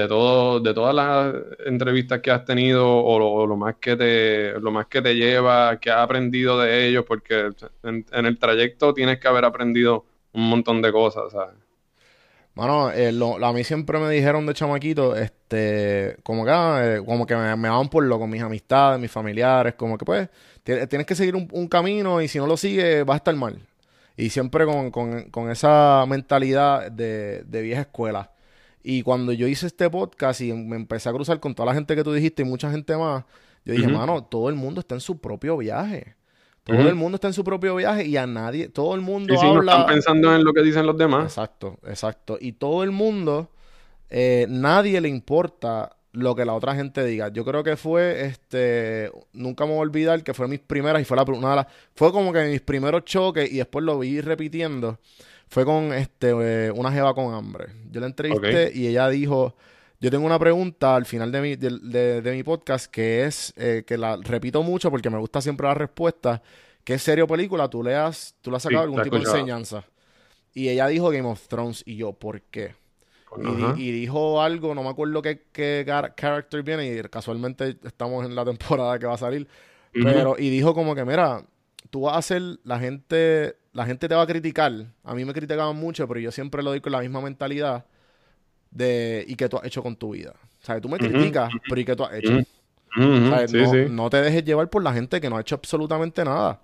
todo, 0.06 0.60
de 0.60 0.74
todas 0.74 0.94
las 0.94 1.34
entrevistas 1.64 2.20
que 2.20 2.30
has 2.30 2.44
tenido 2.44 2.86
o 2.86 3.46
lo, 3.46 3.56
más 3.56 3.76
que 3.76 3.96
te, 3.96 4.60
lo 4.60 4.70
más 4.70 4.86
que 4.86 5.00
te 5.00 5.14
lleva, 5.14 5.80
que 5.80 5.90
has 5.90 6.00
aprendido 6.00 6.60
de 6.60 6.88
ellos? 6.88 7.06
Porque 7.08 7.52
en, 7.82 8.04
en 8.12 8.26
el 8.26 8.38
trayecto 8.38 8.92
tienes 8.92 9.18
que 9.18 9.28
haber 9.28 9.46
aprendido 9.46 10.04
un 10.34 10.46
montón 10.50 10.82
de 10.82 10.92
cosas, 10.92 11.32
¿sabes? 11.32 11.63
Bueno, 12.54 12.92
eh, 12.92 13.12
a 13.42 13.52
mí 13.52 13.64
siempre 13.64 13.98
me 13.98 14.08
dijeron 14.10 14.46
de 14.46 14.54
chamaquito, 14.54 15.16
este, 15.16 16.16
como 16.22 16.44
que, 16.44 16.50
ah, 16.52 16.80
eh, 16.84 17.02
como 17.04 17.26
que 17.26 17.34
me, 17.34 17.56
me 17.56 17.68
van 17.68 17.88
por 17.88 18.04
lo 18.04 18.18
con 18.18 18.30
mis 18.30 18.42
amistades, 18.42 19.00
mis 19.00 19.10
familiares, 19.10 19.74
como 19.74 19.98
que 19.98 20.04
pues, 20.04 20.28
tienes 20.62 21.04
que 21.04 21.16
seguir 21.16 21.34
un, 21.34 21.68
camino 21.68 22.22
y 22.22 22.28
si 22.28 22.38
no 22.38 22.46
lo 22.46 22.56
sigues 22.56 23.04
vas 23.04 23.14
a 23.14 23.18
estar 23.18 23.34
mal. 23.34 23.66
Y 24.16 24.30
siempre 24.30 24.64
con, 24.66 24.92
con, 24.92 25.30
con 25.30 25.50
esa 25.50 26.04
mentalidad 26.08 26.92
de, 26.92 27.42
de, 27.44 27.62
vieja 27.62 27.82
escuela. 27.82 28.30
Y 28.84 29.02
cuando 29.02 29.32
yo 29.32 29.48
hice 29.48 29.66
este 29.66 29.90
podcast 29.90 30.40
y 30.40 30.52
me 30.52 30.76
empecé 30.76 31.08
a 31.08 31.12
cruzar 31.12 31.40
con 31.40 31.54
toda 31.54 31.66
la 31.66 31.74
gente 31.74 31.96
que 31.96 32.04
tú 32.04 32.12
dijiste 32.12 32.42
y 32.42 32.44
mucha 32.44 32.70
gente 32.70 32.96
más, 32.96 33.24
yo 33.64 33.74
dije, 33.74 33.88
mano, 33.88 34.22
todo 34.24 34.48
el 34.48 34.54
mundo 34.54 34.80
está 34.80 34.94
en 34.94 35.00
su 35.00 35.18
propio 35.18 35.56
viaje. 35.56 36.14
Todo 36.64 36.88
el 36.88 36.94
mundo 36.94 37.16
está 37.16 37.28
en 37.28 37.34
su 37.34 37.44
propio 37.44 37.76
viaje 37.76 38.06
y 38.06 38.16
a 38.16 38.26
nadie, 38.26 38.68
todo 38.68 38.94
el 38.94 39.02
mundo 39.02 39.34
sí, 39.38 39.46
habla. 39.46 39.72
No 39.72 39.80
están 39.80 39.86
pensando 39.86 40.34
en 40.34 40.44
lo 40.44 40.52
que 40.52 40.62
dicen 40.62 40.86
los 40.86 40.96
demás. 40.96 41.24
Exacto, 41.24 41.78
exacto. 41.86 42.38
Y 42.40 42.52
todo 42.52 42.82
el 42.82 42.90
mundo, 42.90 43.50
eh, 44.08 44.46
nadie 44.48 45.00
le 45.00 45.08
importa 45.08 45.96
lo 46.12 46.34
que 46.34 46.44
la 46.44 46.54
otra 46.54 46.74
gente 46.74 47.04
diga. 47.04 47.28
Yo 47.28 47.44
creo 47.44 47.62
que 47.62 47.76
fue, 47.76 48.24
este, 48.26 49.10
nunca 49.32 49.66
me 49.66 49.72
voy 49.72 49.78
a 49.78 49.82
olvidar 49.82 50.22
que 50.22 50.32
fue 50.32 50.48
mis 50.48 50.60
primeras 50.60 51.02
y 51.02 51.04
fue 51.04 51.16
la 51.16 51.24
una 51.24 51.50
de 51.50 51.56
las, 51.56 51.66
fue 51.94 52.12
como 52.12 52.32
que 52.32 52.44
mis 52.44 52.60
primeros 52.60 53.04
choques 53.04 53.52
y 53.52 53.58
después 53.58 53.84
lo 53.84 53.98
vi 53.98 54.20
repitiendo 54.20 54.98
fue 55.48 55.64
con 55.64 55.92
este, 55.92 56.30
eh, 56.30 56.70
una 56.72 56.90
jeva 56.90 57.14
con 57.14 57.32
hambre. 57.32 57.66
Yo 57.90 58.00
la 58.00 58.06
entrevisté 58.06 58.72
y 58.74 58.88
ella 58.88 59.08
dijo, 59.08 59.54
yo 60.04 60.10
tengo 60.10 60.26
una 60.26 60.38
pregunta 60.38 60.96
al 60.96 61.06
final 61.06 61.32
de 61.32 61.40
mi, 61.40 61.56
de, 61.56 62.30
mi 62.30 62.42
podcast 62.42 62.90
que 62.90 63.24
es, 63.24 63.54
eh, 63.56 63.84
que 63.86 63.96
la 63.96 64.18
repito 64.18 64.62
mucho 64.62 64.90
porque 64.90 65.08
me 65.08 65.16
gusta 65.16 65.40
siempre 65.40 65.66
la 65.66 65.72
respuesta, 65.72 66.42
¿qué 66.84 66.98
serie 66.98 67.24
o 67.24 67.26
película 67.26 67.70
tú 67.70 67.82
le 67.82 67.94
has, 67.94 68.34
tú 68.42 68.50
le 68.50 68.58
has 68.58 68.64
sacado 68.64 68.82
algún 68.82 69.00
tipo 69.00 69.16
de 69.16 69.22
enseñanza? 69.22 69.82
Y 70.52 70.68
ella 70.68 70.88
dijo 70.88 71.08
Game 71.08 71.26
of 71.26 71.48
Thrones 71.48 71.82
y 71.86 71.96
yo, 71.96 72.12
¿por 72.12 72.42
qué? 72.42 72.74
Y, 73.78 73.92
dijo 73.92 74.42
algo, 74.42 74.74
no 74.74 74.82
me 74.82 74.90
acuerdo 74.90 75.22
qué, 75.22 75.46
qué 75.50 75.86
character 76.14 76.62
viene, 76.62 76.86
y 76.86 77.02
casualmente 77.04 77.78
estamos 77.82 78.26
en 78.26 78.34
la 78.34 78.44
temporada 78.44 78.98
que 78.98 79.06
va 79.06 79.14
a 79.14 79.18
salir. 79.18 79.48
Pero, 79.90 80.36
y 80.38 80.50
dijo 80.50 80.74
como 80.74 80.94
que, 80.94 81.06
mira, 81.06 81.46
tú 81.88 82.02
vas 82.02 82.16
a 82.16 82.18
hacer, 82.18 82.42
la 82.62 82.78
gente, 82.78 83.56
la 83.72 83.86
gente 83.86 84.06
te 84.06 84.14
va 84.14 84.20
a 84.20 84.26
criticar. 84.26 84.70
A 85.02 85.14
mí 85.14 85.24
me 85.24 85.32
criticaban 85.32 85.76
mucho, 85.76 86.06
pero 86.06 86.20
yo 86.20 86.30
siempre 86.30 86.62
lo 86.62 86.70
doy 86.70 86.82
con 86.82 86.92
la 86.92 87.00
misma 87.00 87.22
mentalidad 87.22 87.86
de 88.74 89.24
¿y 89.26 89.34
qué 89.36 89.48
tú 89.48 89.56
has 89.56 89.64
hecho 89.64 89.82
con 89.82 89.96
tu 89.96 90.10
vida? 90.10 90.34
Sea, 90.60 90.80
tú 90.80 90.88
me 90.88 90.98
criticas, 90.98 91.50
pero 91.68 91.80
¿y 91.80 91.84
qué 91.84 91.96
tú 91.96 92.04
has 92.04 92.14
hecho? 92.14 92.42
no, 92.96 94.10
te 94.10 94.18
dejes 94.18 94.44
llevar 94.44 94.68
por 94.70 94.82
la 94.82 94.92
gente 94.92 95.20
que 95.20 95.28
no 95.28 95.36
ha 95.36 95.40
hecho 95.40 95.54
absolutamente 95.54 96.24
nada. 96.24 96.60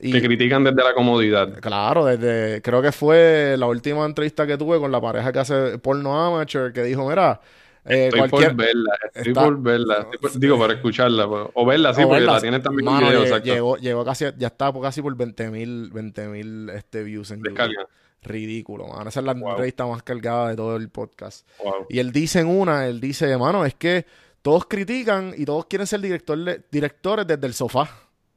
Y, 0.00 0.12
te 0.12 0.22
critican 0.22 0.62
desde 0.62 0.82
la 0.82 0.94
comodidad. 0.94 1.58
Claro, 1.60 2.04
desde. 2.04 2.62
Creo 2.62 2.82
que 2.82 2.92
fue 2.92 3.56
la 3.58 3.66
última 3.66 4.04
entrevista 4.04 4.46
que 4.46 4.56
tuve 4.56 4.78
con 4.78 4.92
la 4.92 5.00
pareja 5.00 5.32
que 5.32 5.38
hace 5.38 5.78
porno 5.78 6.26
amateur, 6.26 6.72
que 6.72 6.82
dijo: 6.82 7.08
Mira, 7.08 7.40
eh, 7.84 8.10
estoy 8.12 8.28
por 8.28 8.54
verla, 8.54 8.98
estoy 9.14 9.34
por 9.34 9.62
verla. 9.62 10.06
digo, 10.34 10.58
para 10.58 10.74
escucharla. 10.74 11.26
Pues, 11.28 11.46
o 11.54 11.66
verla, 11.66 11.94
sí, 11.94 12.02
porque 12.04 12.20
la 12.20 12.40
tiene 12.40 12.60
también 12.60 12.88
un 12.88 12.98
video, 12.98 13.38
llegó, 13.38 13.76
llegó, 13.76 14.04
casi, 14.04 14.26
ya 14.36 14.48
está 14.48 14.72
casi 14.80 15.02
por 15.02 15.16
20 15.16 15.50
mil 15.50 15.90
20, 15.92 16.76
este, 16.76 17.02
views 17.02 17.30
en 17.30 17.42
YouTube. 17.42 17.86
Ridículo, 18.26 18.88
man. 18.88 19.06
Esa 19.08 19.20
es 19.20 19.26
la 19.26 19.32
entrevista 19.32 19.86
más 19.86 20.02
cargada 20.02 20.50
de 20.50 20.56
todo 20.56 20.76
el 20.76 20.88
podcast. 20.88 21.48
Y 21.88 21.98
él 21.98 22.12
dice 22.12 22.40
en 22.40 22.48
una, 22.48 22.86
él 22.86 23.00
dice, 23.00 23.36
mano, 23.36 23.64
es 23.64 23.74
que 23.74 24.04
todos 24.42 24.66
critican 24.66 25.34
y 25.36 25.44
todos 25.44 25.66
quieren 25.66 25.86
ser 25.86 26.00
directores 26.00 27.26
desde 27.26 27.46
el 27.46 27.54
sofá. 27.54 27.88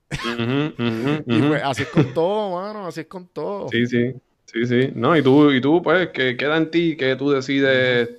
y 1.26 1.42
pues, 1.42 1.62
así 1.64 1.84
es 1.84 1.90
con 1.90 2.14
todo, 2.14 2.60
mano, 2.60 2.88
así 2.88 3.02
es 3.02 3.08
con 3.08 3.28
todo. 3.28 3.70
Sí, 3.70 3.86
sí, 3.86 4.14
sí, 4.46 4.66
sí. 4.66 4.92
No, 4.96 5.16
y 5.16 5.22
tú, 5.22 5.52
y 5.52 5.62
tú 5.62 5.82
pues, 5.84 6.10
que 6.10 6.36
queda 6.36 6.58
en 6.58 6.72
ti 6.72 6.98
que 6.98 7.16
tú 7.16 7.30
decides 7.30 8.10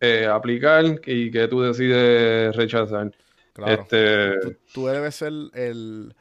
eh, 0.00 0.26
aplicar 0.26 0.84
y 1.06 1.30
que 1.30 1.48
tú 1.48 1.62
decides 1.62 2.54
rechazar. 2.54 3.10
Claro. 3.54 3.82
Este... 3.82 4.56
Tú, 4.72 4.86
debes 4.86 5.14
ser 5.14 5.32
el... 5.54 6.14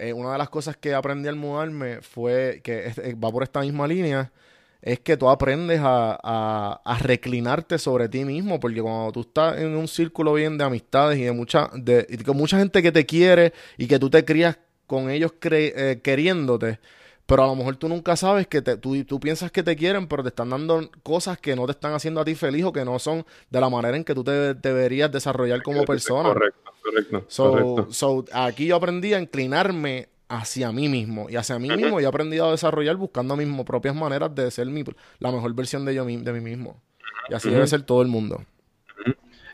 Eh, 0.00 0.14
una 0.14 0.32
de 0.32 0.38
las 0.38 0.48
cosas 0.48 0.78
que 0.78 0.94
aprendí 0.94 1.28
al 1.28 1.36
mudarme 1.36 2.00
fue 2.00 2.62
que 2.64 2.86
eh, 2.86 3.14
va 3.22 3.30
por 3.30 3.42
esta 3.42 3.60
misma 3.60 3.86
línea 3.86 4.32
es 4.80 4.98
que 5.00 5.18
tú 5.18 5.28
aprendes 5.28 5.78
a, 5.82 6.80
a, 6.82 6.98
reclinarte 7.00 7.78
sobre 7.78 8.08
ti 8.08 8.24
mismo, 8.24 8.58
porque 8.58 8.80
cuando 8.80 9.12
tú 9.12 9.20
estás 9.20 9.58
en 9.58 9.76
un 9.76 9.86
círculo 9.88 10.32
bien 10.32 10.56
de 10.56 10.64
amistades 10.64 11.18
y 11.18 11.24
de 11.24 11.32
mucha, 11.32 11.68
de, 11.74 12.06
y 12.08 12.16
con 12.24 12.34
mucha 12.34 12.58
gente 12.58 12.82
que 12.82 12.90
te 12.90 13.04
quiere 13.04 13.52
y 13.76 13.86
que 13.86 13.98
tú 13.98 14.08
te 14.08 14.24
crías 14.24 14.58
con 14.86 15.10
ellos 15.10 15.32
eh, 15.42 16.00
queriéndote, 16.02 16.80
pero 17.26 17.44
a 17.44 17.46
lo 17.48 17.54
mejor 17.54 17.76
tú 17.76 17.86
nunca 17.86 18.16
sabes 18.16 18.46
que 18.46 18.62
te, 18.62 18.78
tú, 18.78 19.04
tú, 19.04 19.20
piensas 19.20 19.52
que 19.52 19.62
te 19.62 19.76
quieren, 19.76 20.08
pero 20.08 20.22
te 20.22 20.30
están 20.30 20.48
dando 20.48 20.90
cosas 21.02 21.38
que 21.38 21.54
no 21.54 21.66
te 21.66 21.72
están 21.72 21.92
haciendo 21.92 22.22
a 22.22 22.24
ti 22.24 22.34
feliz 22.34 22.64
o 22.64 22.72
que 22.72 22.84
no 22.86 22.98
son 22.98 23.26
de 23.50 23.60
la 23.60 23.68
manera 23.68 23.98
en 23.98 24.04
que 24.04 24.14
tú 24.14 24.24
te 24.24 24.54
deberías 24.54 25.12
desarrollar 25.12 25.62
como 25.62 25.84
persona. 25.84 26.30
Correcto, 26.30 26.72
correcto. 26.90 27.24
So, 27.28 27.86
so 27.90 28.24
aquí 28.32 28.66
yo 28.66 28.76
aprendí 28.76 29.14
a 29.14 29.20
inclinarme 29.20 30.08
hacia 30.28 30.70
mí 30.72 30.88
mismo. 30.88 31.28
Y 31.28 31.36
hacia 31.36 31.58
mí 31.58 31.68
mismo 31.68 32.00
he 32.00 32.06
aprendido 32.06 32.48
a 32.48 32.50
desarrollar 32.52 32.96
buscando 32.96 33.36
mis 33.36 33.48
propias 33.64 33.94
maneras 33.94 34.34
de 34.34 34.50
ser 34.50 34.66
mi, 34.66 34.84
la 35.18 35.32
mejor 35.32 35.54
versión 35.54 35.84
de 35.84 35.94
yo 35.94 36.04
de 36.04 36.32
mí 36.32 36.40
mismo. 36.40 36.80
Y 37.28 37.34
así 37.34 37.50
debe 37.50 37.66
ser 37.66 37.82
todo 37.82 38.02
el 38.02 38.08
mundo. 38.08 38.42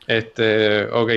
Este, 0.07 0.85
ok. 0.85 1.11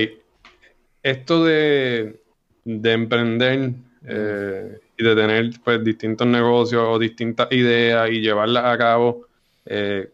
Esto 1.04 1.46
de, 1.46 2.22
de 2.63 2.91
emprender 2.91 3.72
eh, 4.06 4.80
y 4.98 5.04
de 5.04 5.15
tener 5.15 5.52
pues 5.63 5.84
distintos 5.84 6.28
negocios 6.28 6.84
o 6.88 7.00
distintas 7.00 7.52
ideas 7.52 8.10
y 8.12 8.22
llevarlas 8.22 8.65
a 8.65 8.78
cabo 8.78 9.26
eh, 9.65 10.10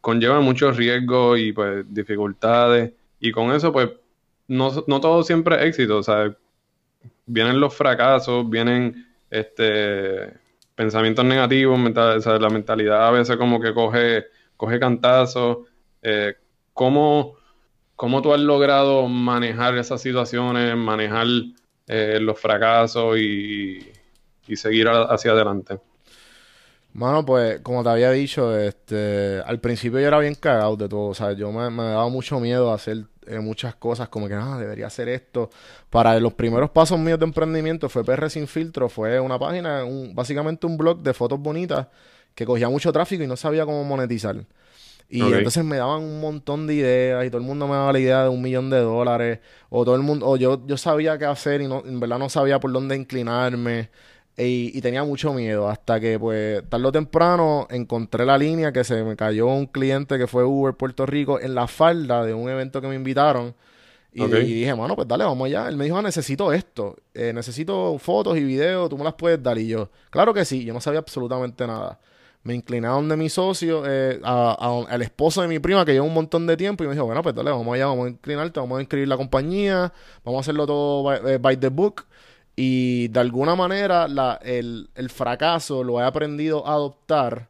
conlleva 0.00 0.40
muchos 0.40 0.76
riesgos 0.76 1.38
y 1.40 1.52
pues 1.52 1.84
dificultades. 1.92 2.92
Y 3.18 3.32
con 3.32 3.50
eso, 3.52 3.72
pues, 3.72 3.90
no, 4.48 4.70
no 4.86 5.00
todo 5.00 5.22
siempre 5.22 5.56
es 5.56 5.62
éxito. 5.62 5.98
O 5.98 6.02
sea, 6.02 6.36
vienen 7.26 7.60
los 7.60 7.74
fracasos, 7.74 8.48
vienen 8.48 9.06
este 9.30 10.34
pensamientos 10.76 11.24
negativos, 11.24 11.80
la 11.80 12.50
mentalidad 12.50 13.08
a 13.08 13.10
veces 13.10 13.36
como 13.38 13.58
que 13.60 13.74
coge, 13.74 14.26
coge 14.56 14.78
cantazos. 14.78 15.66
Eh, 16.02 16.34
¿cómo, 16.74 17.36
tú 18.22 18.32
has 18.32 18.40
logrado 18.40 19.08
manejar 19.08 19.76
esas 19.78 20.00
situaciones, 20.02 20.76
manejar 20.76 21.26
eh, 21.88 22.18
los 22.20 22.38
fracasos 22.38 23.18
y, 23.18 23.90
seguir 24.54 24.88
hacia 24.88 25.32
adelante? 25.32 25.80
Mano, 26.96 27.26
pues, 27.26 27.60
como 27.60 27.82
te 27.82 27.90
había 27.90 28.10
dicho, 28.10 28.58
este, 28.58 29.42
al 29.44 29.60
principio 29.60 30.00
yo 30.00 30.06
era 30.06 30.18
bien 30.18 30.34
cagado 30.34 30.76
de 30.76 30.88
todo. 30.88 31.08
O 31.08 31.14
sea, 31.14 31.32
yo 31.32 31.52
me, 31.52 31.68
me 31.68 31.82
daba 31.82 32.08
mucho 32.08 32.40
miedo 32.40 32.70
a 32.70 32.74
hacer 32.76 33.04
eh, 33.26 33.38
muchas 33.38 33.74
cosas 33.74 34.08
como 34.08 34.28
que, 34.28 34.34
ah, 34.34 34.56
debería 34.58 34.86
hacer 34.86 35.10
esto. 35.10 35.50
Para 35.90 36.18
los 36.18 36.32
primeros 36.32 36.70
pasos 36.70 36.98
míos 36.98 37.18
de 37.18 37.26
emprendimiento 37.26 37.90
fue 37.90 38.02
PR 38.02 38.30
Sin 38.30 38.48
Filtro, 38.48 38.88
fue 38.88 39.20
una 39.20 39.38
página, 39.38 39.84
un, 39.84 40.14
básicamente 40.14 40.66
un 40.66 40.78
blog 40.78 41.02
de 41.02 41.12
fotos 41.12 41.38
bonitas 41.38 41.86
que 42.34 42.46
cogía 42.46 42.70
mucho 42.70 42.90
tráfico 42.92 43.22
y 43.22 43.26
no 43.26 43.36
sabía 43.36 43.66
cómo 43.66 43.84
monetizar. 43.84 44.46
Y 45.08 45.20
entonces 45.20 45.64
me 45.64 45.76
daban 45.76 46.02
un 46.02 46.20
montón 46.20 46.66
de 46.66 46.74
ideas 46.76 47.26
y 47.26 47.28
todo 47.28 47.38
el 47.38 47.46
mundo 47.46 47.68
me 47.68 47.74
daba 47.74 47.92
la 47.92 47.98
idea 48.00 48.22
de 48.22 48.28
un 48.30 48.40
millón 48.40 48.70
de 48.70 48.80
dólares 48.80 49.40
o 49.68 49.84
todo 49.84 49.94
el 49.96 50.02
mundo, 50.02 50.26
o 50.26 50.36
yo, 50.36 50.66
yo 50.66 50.76
sabía 50.78 51.18
qué 51.18 51.26
hacer 51.26 51.60
y 51.60 51.68
no, 51.68 51.82
en 51.84 52.00
verdad 52.00 52.18
no 52.18 52.28
sabía 52.30 52.58
por 52.58 52.72
dónde 52.72 52.96
inclinarme. 52.96 53.90
Y, 54.38 54.80
tenía 54.82 55.02
mucho 55.02 55.32
miedo 55.32 55.68
hasta 55.68 55.98
que, 55.98 56.18
pues, 56.18 56.62
tarde 56.68 56.86
o 56.86 56.92
temprano 56.92 57.66
encontré 57.70 58.26
la 58.26 58.36
línea 58.36 58.70
que 58.70 58.84
se 58.84 59.02
me 59.02 59.16
cayó 59.16 59.46
un 59.46 59.66
cliente 59.66 60.18
que 60.18 60.26
fue 60.26 60.44
Uber 60.44 60.74
Puerto 60.74 61.06
Rico 61.06 61.40
en 61.40 61.54
la 61.54 61.66
falda 61.66 62.22
de 62.22 62.34
un 62.34 62.50
evento 62.50 62.82
que 62.82 62.88
me 62.88 62.96
invitaron. 62.96 63.54
Y, 64.12 64.26
dije, 64.26 64.72
bueno, 64.72 64.96
pues 64.96 65.06
dale, 65.08 65.24
vamos 65.24 65.46
allá. 65.46 65.68
Él 65.68 65.76
me 65.76 65.84
dijo, 65.84 65.96
ah, 65.98 66.02
necesito 66.02 66.52
esto. 66.52 66.96
Eh, 67.14 67.32
necesito 67.34 67.98
fotos 67.98 68.36
y 68.36 68.44
videos, 68.44 68.88
tú 68.88 68.96
me 68.96 69.04
las 69.04 69.14
puedes 69.14 69.42
dar. 69.42 69.58
Y 69.58 69.68
yo, 69.68 69.90
claro 70.10 70.32
que 70.32 70.44
sí, 70.44 70.64
yo 70.64 70.72
no 70.72 70.80
sabía 70.80 71.00
absolutamente 71.00 71.66
nada. 71.66 71.98
Me 72.42 72.54
incliné 72.54 72.86
a 72.86 72.90
donde 72.90 73.16
mi 73.16 73.28
socio, 73.28 73.82
eh, 73.86 74.20
al 74.22 75.02
esposo 75.02 75.42
de 75.42 75.48
mi 75.48 75.58
prima 75.58 75.84
que 75.84 75.92
lleva 75.92 76.06
un 76.06 76.14
montón 76.14 76.46
de 76.46 76.56
tiempo 76.56 76.84
y 76.84 76.86
me 76.86 76.92
dijo, 76.94 77.04
bueno, 77.04 77.22
pues 77.22 77.34
dale, 77.34 77.50
vamos 77.50 77.74
allá, 77.74 77.86
vamos 77.86 78.06
a 78.06 78.10
inclinarte, 78.10 78.60
vamos 78.60 78.78
a 78.78 78.80
inscribir 78.82 79.08
la 79.08 79.16
compañía, 79.16 79.92
vamos 80.24 80.38
a 80.38 80.40
hacerlo 80.40 80.66
todo 80.66 81.02
by 81.02 81.54
eh, 81.54 81.58
the 81.58 81.68
book. 81.68 82.04
Y 82.56 83.08
de 83.08 83.20
alguna 83.20 83.54
manera 83.54 84.06
el, 84.42 85.10
fracaso 85.10 85.84
lo 85.84 86.00
he 86.00 86.04
aprendido 86.04 86.66
a 86.66 86.72
adoptar. 86.72 87.48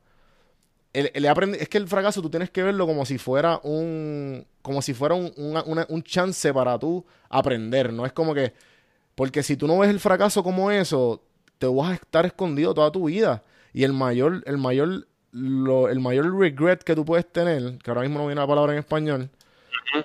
El, 0.92 1.10
es 1.54 1.68
que 1.68 1.78
el 1.78 1.86
fracaso 1.86 2.20
tú 2.20 2.30
tienes 2.30 2.50
que 2.50 2.62
verlo 2.62 2.86
como 2.86 3.06
si 3.06 3.18
fuera 3.18 3.60
un 3.62 4.46
como 4.62 4.82
si 4.82 4.94
fuera 4.94 5.14
un, 5.14 5.84
un 5.88 6.02
chance 6.02 6.52
para 6.52 6.76
tú 6.78 7.04
aprender. 7.28 7.92
No 7.92 8.04
es 8.04 8.12
como 8.12 8.34
que 8.34 8.52
porque 9.16 9.42
si 9.42 9.56
tú 9.56 9.66
no 9.66 9.78
ves 9.78 9.90
el 9.90 9.98
fracaso 9.98 10.44
como 10.44 10.70
eso, 10.70 11.22
te 11.58 11.66
vas 11.66 11.90
a 11.90 11.94
estar 11.94 12.26
escondido 12.26 12.74
toda 12.74 12.92
tu 12.92 13.06
vida. 13.06 13.42
Y 13.72 13.82
el 13.82 13.92
mayor, 13.92 14.42
el 14.46 14.58
mayor, 14.58 15.06
el 15.32 16.00
mayor 16.00 16.38
regret 16.38 16.82
que 16.84 16.94
tú 16.94 17.04
puedes 17.04 17.26
tener, 17.30 17.78
que 17.78 17.90
ahora 17.90 18.02
mismo 18.02 18.18
no 18.18 18.26
viene 18.26 18.40
la 18.40 18.46
palabra 18.46 18.74
en 18.74 18.78
español, 18.78 19.30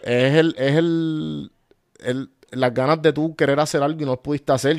es 0.03 0.33
el, 0.35 0.55
es 0.57 0.75
el, 0.75 1.51
el 1.99 2.29
las 2.51 2.73
ganas 2.73 3.01
de 3.01 3.13
tú 3.13 3.35
querer 3.35 3.59
hacer 3.59 3.81
algo 3.81 4.01
y 4.01 4.05
no 4.05 4.21
pudiste 4.21 4.51
hacer. 4.51 4.77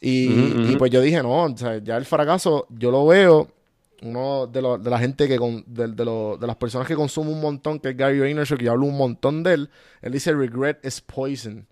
Y, 0.00 0.76
pues 0.76 0.90
yo 0.90 1.00
dije, 1.00 1.22
no, 1.22 1.54
ya 1.82 1.96
el 1.96 2.04
fracaso 2.06 2.66
yo 2.70 2.90
lo 2.90 3.06
veo, 3.06 3.48
uno 4.02 4.46
de, 4.46 4.62
de 4.80 4.90
la 4.90 4.98
gente 4.98 5.28
que, 5.28 5.36
con, 5.36 5.62
de, 5.66 5.88
de, 5.88 6.46
las 6.46 6.56
personas 6.56 6.88
que 6.88 6.94
consume 6.94 7.30
un 7.30 7.40
montón, 7.40 7.78
que 7.78 7.90
es 7.90 7.96
Gary 7.96 8.18
Vaynerchuk, 8.18 8.58
que 8.58 8.64
yo 8.64 8.72
hablo 8.72 8.86
un 8.86 8.96
montón 8.96 9.42
de 9.42 9.54
él, 9.54 9.70
él 10.00 10.12
dice, 10.12 10.32
regret 10.32 10.84
is 10.84 11.00
poison. 11.00 11.66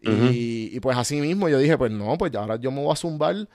y, 0.00 0.78
pues 0.80 0.96
así 0.96 1.20
mismo 1.20 1.48
yo 1.48 1.58
dije, 1.58 1.76
pues 1.76 1.90
no, 1.90 2.16
pues 2.16 2.34
ahora 2.34 2.56
yo 2.56 2.70
me 2.70 2.82
voy 2.82 2.92
a 2.92 2.96
zumbar 2.96 3.48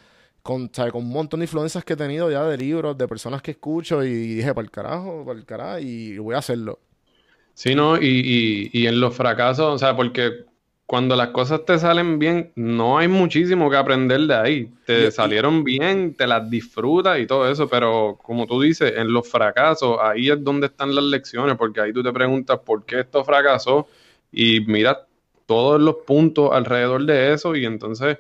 con, 0.44 0.68
con 0.68 1.04
un 1.04 1.10
montón 1.10 1.40
de 1.40 1.46
influencias 1.46 1.84
que 1.84 1.94
he 1.94 1.98
tenido 1.98 2.30
ya 2.30 2.44
de 2.46 2.58
libros, 2.58 2.98
de 2.98 3.08
personas 3.08 3.42
que 3.42 3.52
escucho 3.52 4.04
y 4.04 4.36
dije, 4.36 4.54
para 4.54 4.66
el 4.66 4.72
carajo, 4.72 5.24
para 5.26 5.40
el 5.40 5.46
carajo, 5.46 5.80
y 5.80 6.18
voy 6.20 6.36
a 6.36 6.40
hacerlo. 6.40 6.80
Sí, 7.54 7.76
no, 7.76 7.98
y, 7.98 8.70
y, 8.74 8.82
y 8.82 8.88
en 8.88 9.00
los 9.00 9.16
fracasos, 9.16 9.66
o 9.66 9.78
sea, 9.78 9.96
porque 9.96 10.46
cuando 10.92 11.16
las 11.16 11.30
cosas 11.30 11.64
te 11.64 11.80
salen 11.80 12.20
bien, 12.20 12.52
no 12.58 12.98
hay 12.98 13.08
muchísimo 13.08 13.70
que 13.70 13.78
aprender 13.78 14.20
de 14.28 14.36
ahí. 14.36 14.74
Te 14.86 15.10
salieron 15.10 15.64
bien, 15.64 16.16
te 16.16 16.28
las 16.28 16.50
disfrutas 16.50 17.18
y 17.18 17.26
todo 17.26 17.50
eso, 17.50 17.70
pero 17.70 18.20
como 18.22 18.46
tú 18.46 18.60
dices, 18.60 18.96
en 18.98 19.14
los 19.14 19.26
fracasos, 19.26 20.00
ahí 20.02 20.30
es 20.30 20.44
donde 20.44 20.68
están 20.68 20.94
las 20.94 21.06
lecciones, 21.06 21.56
porque 21.56 21.80
ahí 21.80 21.94
tú 21.94 22.04
te 22.04 22.12
preguntas 22.12 22.60
por 22.60 22.84
qué 22.84 23.00
esto 23.00 23.24
fracasó 23.24 23.88
y 24.34 24.66
miras 24.66 24.98
todos 25.46 25.80
los 25.80 25.96
puntos 26.06 26.50
alrededor 26.52 27.06
de 27.06 27.32
eso 27.32 27.56
y 27.56 27.66
entonces 27.66 28.18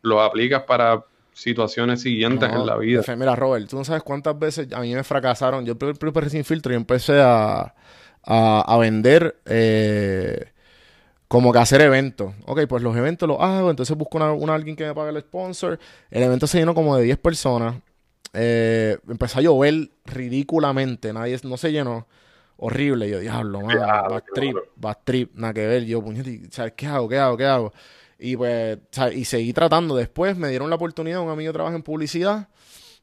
los 0.00 0.22
aplicas 0.22 0.62
para 0.62 1.04
situaciones 1.34 2.00
siguientes 2.00 2.50
en 2.50 2.64
la 2.64 2.78
vida. 2.78 3.02
Mira, 3.18 3.36
Robert, 3.36 3.68
tú 3.68 3.76
no 3.76 3.84
sabes 3.84 4.02
cuántas 4.02 4.38
veces 4.38 4.72
a 4.72 4.80
mí 4.80 4.94
me 4.94 5.04
fracasaron. 5.04 5.66
Yo 5.66 5.76
primero 5.76 6.30
sin 6.30 6.46
filtro 6.46 6.72
y 6.72 6.76
empecé 6.76 7.20
a, 7.20 7.74
a, 8.22 8.78
vender 8.78 9.42
eh, 9.44 10.53
como 11.28 11.52
que 11.52 11.58
hacer 11.58 11.80
eventos. 11.80 12.32
Ok, 12.46 12.66
pues 12.68 12.82
los 12.82 12.96
eventos 12.96 13.28
los 13.28 13.40
hago, 13.40 13.70
entonces 13.70 13.96
busco 13.96 14.18
una, 14.18 14.54
alguien 14.54 14.76
que 14.76 14.86
me 14.86 14.94
pague 14.94 15.10
el 15.10 15.20
sponsor. 15.20 15.78
El 16.10 16.22
evento 16.22 16.46
se 16.46 16.58
llenó 16.58 16.74
como 16.74 16.96
de 16.96 17.04
10 17.04 17.18
personas. 17.18 17.76
Eh, 18.32 18.98
empezó 19.08 19.38
a 19.38 19.42
llover 19.42 19.90
ridículamente, 20.04 21.12
nadie 21.12 21.38
no 21.44 21.56
se 21.56 21.72
llenó. 21.72 22.06
Horrible, 22.56 23.10
yo, 23.10 23.18
diablo, 23.18 23.62
man, 23.62 23.78
va 23.78 24.22
trip, 24.32 24.56
va 24.82 24.94
trip, 24.94 25.34
nada 25.34 25.52
que 25.52 25.66
ver. 25.66 25.84
Yo, 25.84 26.02
puñete, 26.02 26.40
¿sabes 26.50 26.72
qué 26.76 26.86
hago? 26.86 27.08
¿Qué 27.08 27.18
hago? 27.18 27.36
¿Qué 27.36 27.44
hago? 27.44 27.72
Y 28.18 28.36
pues, 28.36 28.78
y 29.12 29.24
seguí 29.24 29.52
tratando. 29.52 29.96
Después 29.96 30.36
me 30.36 30.48
dieron 30.48 30.70
la 30.70 30.76
oportunidad, 30.76 31.20
un 31.20 31.30
amigo 31.30 31.52
trabaja 31.52 31.74
en 31.74 31.82
publicidad. 31.82 32.48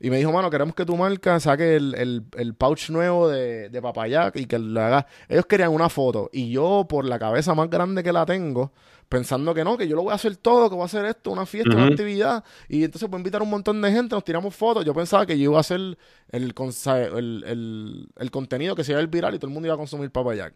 Y 0.04 0.10
me 0.10 0.18
dijo, 0.18 0.32
mano, 0.32 0.50
queremos 0.50 0.74
que 0.74 0.84
tu 0.84 0.98
marca 0.98 1.40
saque 1.40 1.76
el, 1.76 2.26
el, 2.36 2.56
pouch 2.56 2.90
nuevo 2.90 3.30
de, 3.30 3.70
de 3.70 3.82
Papayac 3.84 4.36
y 4.36 4.48
que 4.48 4.58
lo 4.58 4.82
haga. 4.82 5.06
Ellos 5.30 5.46
querían 5.46 5.70
una 5.70 5.90
foto. 5.90 6.28
Y 6.34 6.50
yo, 6.50 6.88
por 6.90 7.06
la 7.06 7.20
cabeza 7.20 7.54
más 7.54 7.70
grande 7.70 8.02
que 8.02 8.12
la 8.12 8.26
tengo, 8.26 8.72
pensando 9.08 9.54
que 9.54 9.64
no, 9.64 9.78
que 9.78 9.88
yo 9.88 9.96
lo 9.96 10.02
voy 10.02 10.12
a 10.12 10.16
hacer 10.16 10.38
todo, 10.38 10.70
que 10.70 10.76
voy 10.76 10.82
a 10.82 10.86
hacer 10.86 11.06
esto, 11.06 11.30
una 11.30 11.46
fiesta, 11.46 11.76
una 11.76 11.86
actividad. 11.86 12.44
Y 12.68 12.84
entonces 12.84 13.08
voy 13.08 13.18
a 13.18 13.20
invitar 13.20 13.42
a 13.42 13.44
un 13.44 13.52
montón 13.52 13.80
de 13.80 13.92
gente, 13.92 14.16
nos 14.16 14.24
tiramos 14.24 14.56
fotos. 14.56 14.84
Yo 14.84 14.94
pensaba 14.96 15.28
que 15.28 15.38
yo 15.38 15.52
iba 15.52 15.58
a 15.58 15.60
hacer 15.60 15.80
el, 15.80 15.96
el, 16.32 18.08
el, 18.18 18.32
contenido 18.32 18.76
que 18.76 18.84
se 18.84 18.94
iba 18.94 19.00
a 19.00 19.04
ir 19.04 19.10
viral 19.10 19.36
y 19.36 19.38
todo 19.38 19.50
el 19.50 19.54
mundo 19.54 19.68
iba 19.68 19.76
a 19.76 19.78
consumir 19.78 20.10
Papayac. 20.10 20.56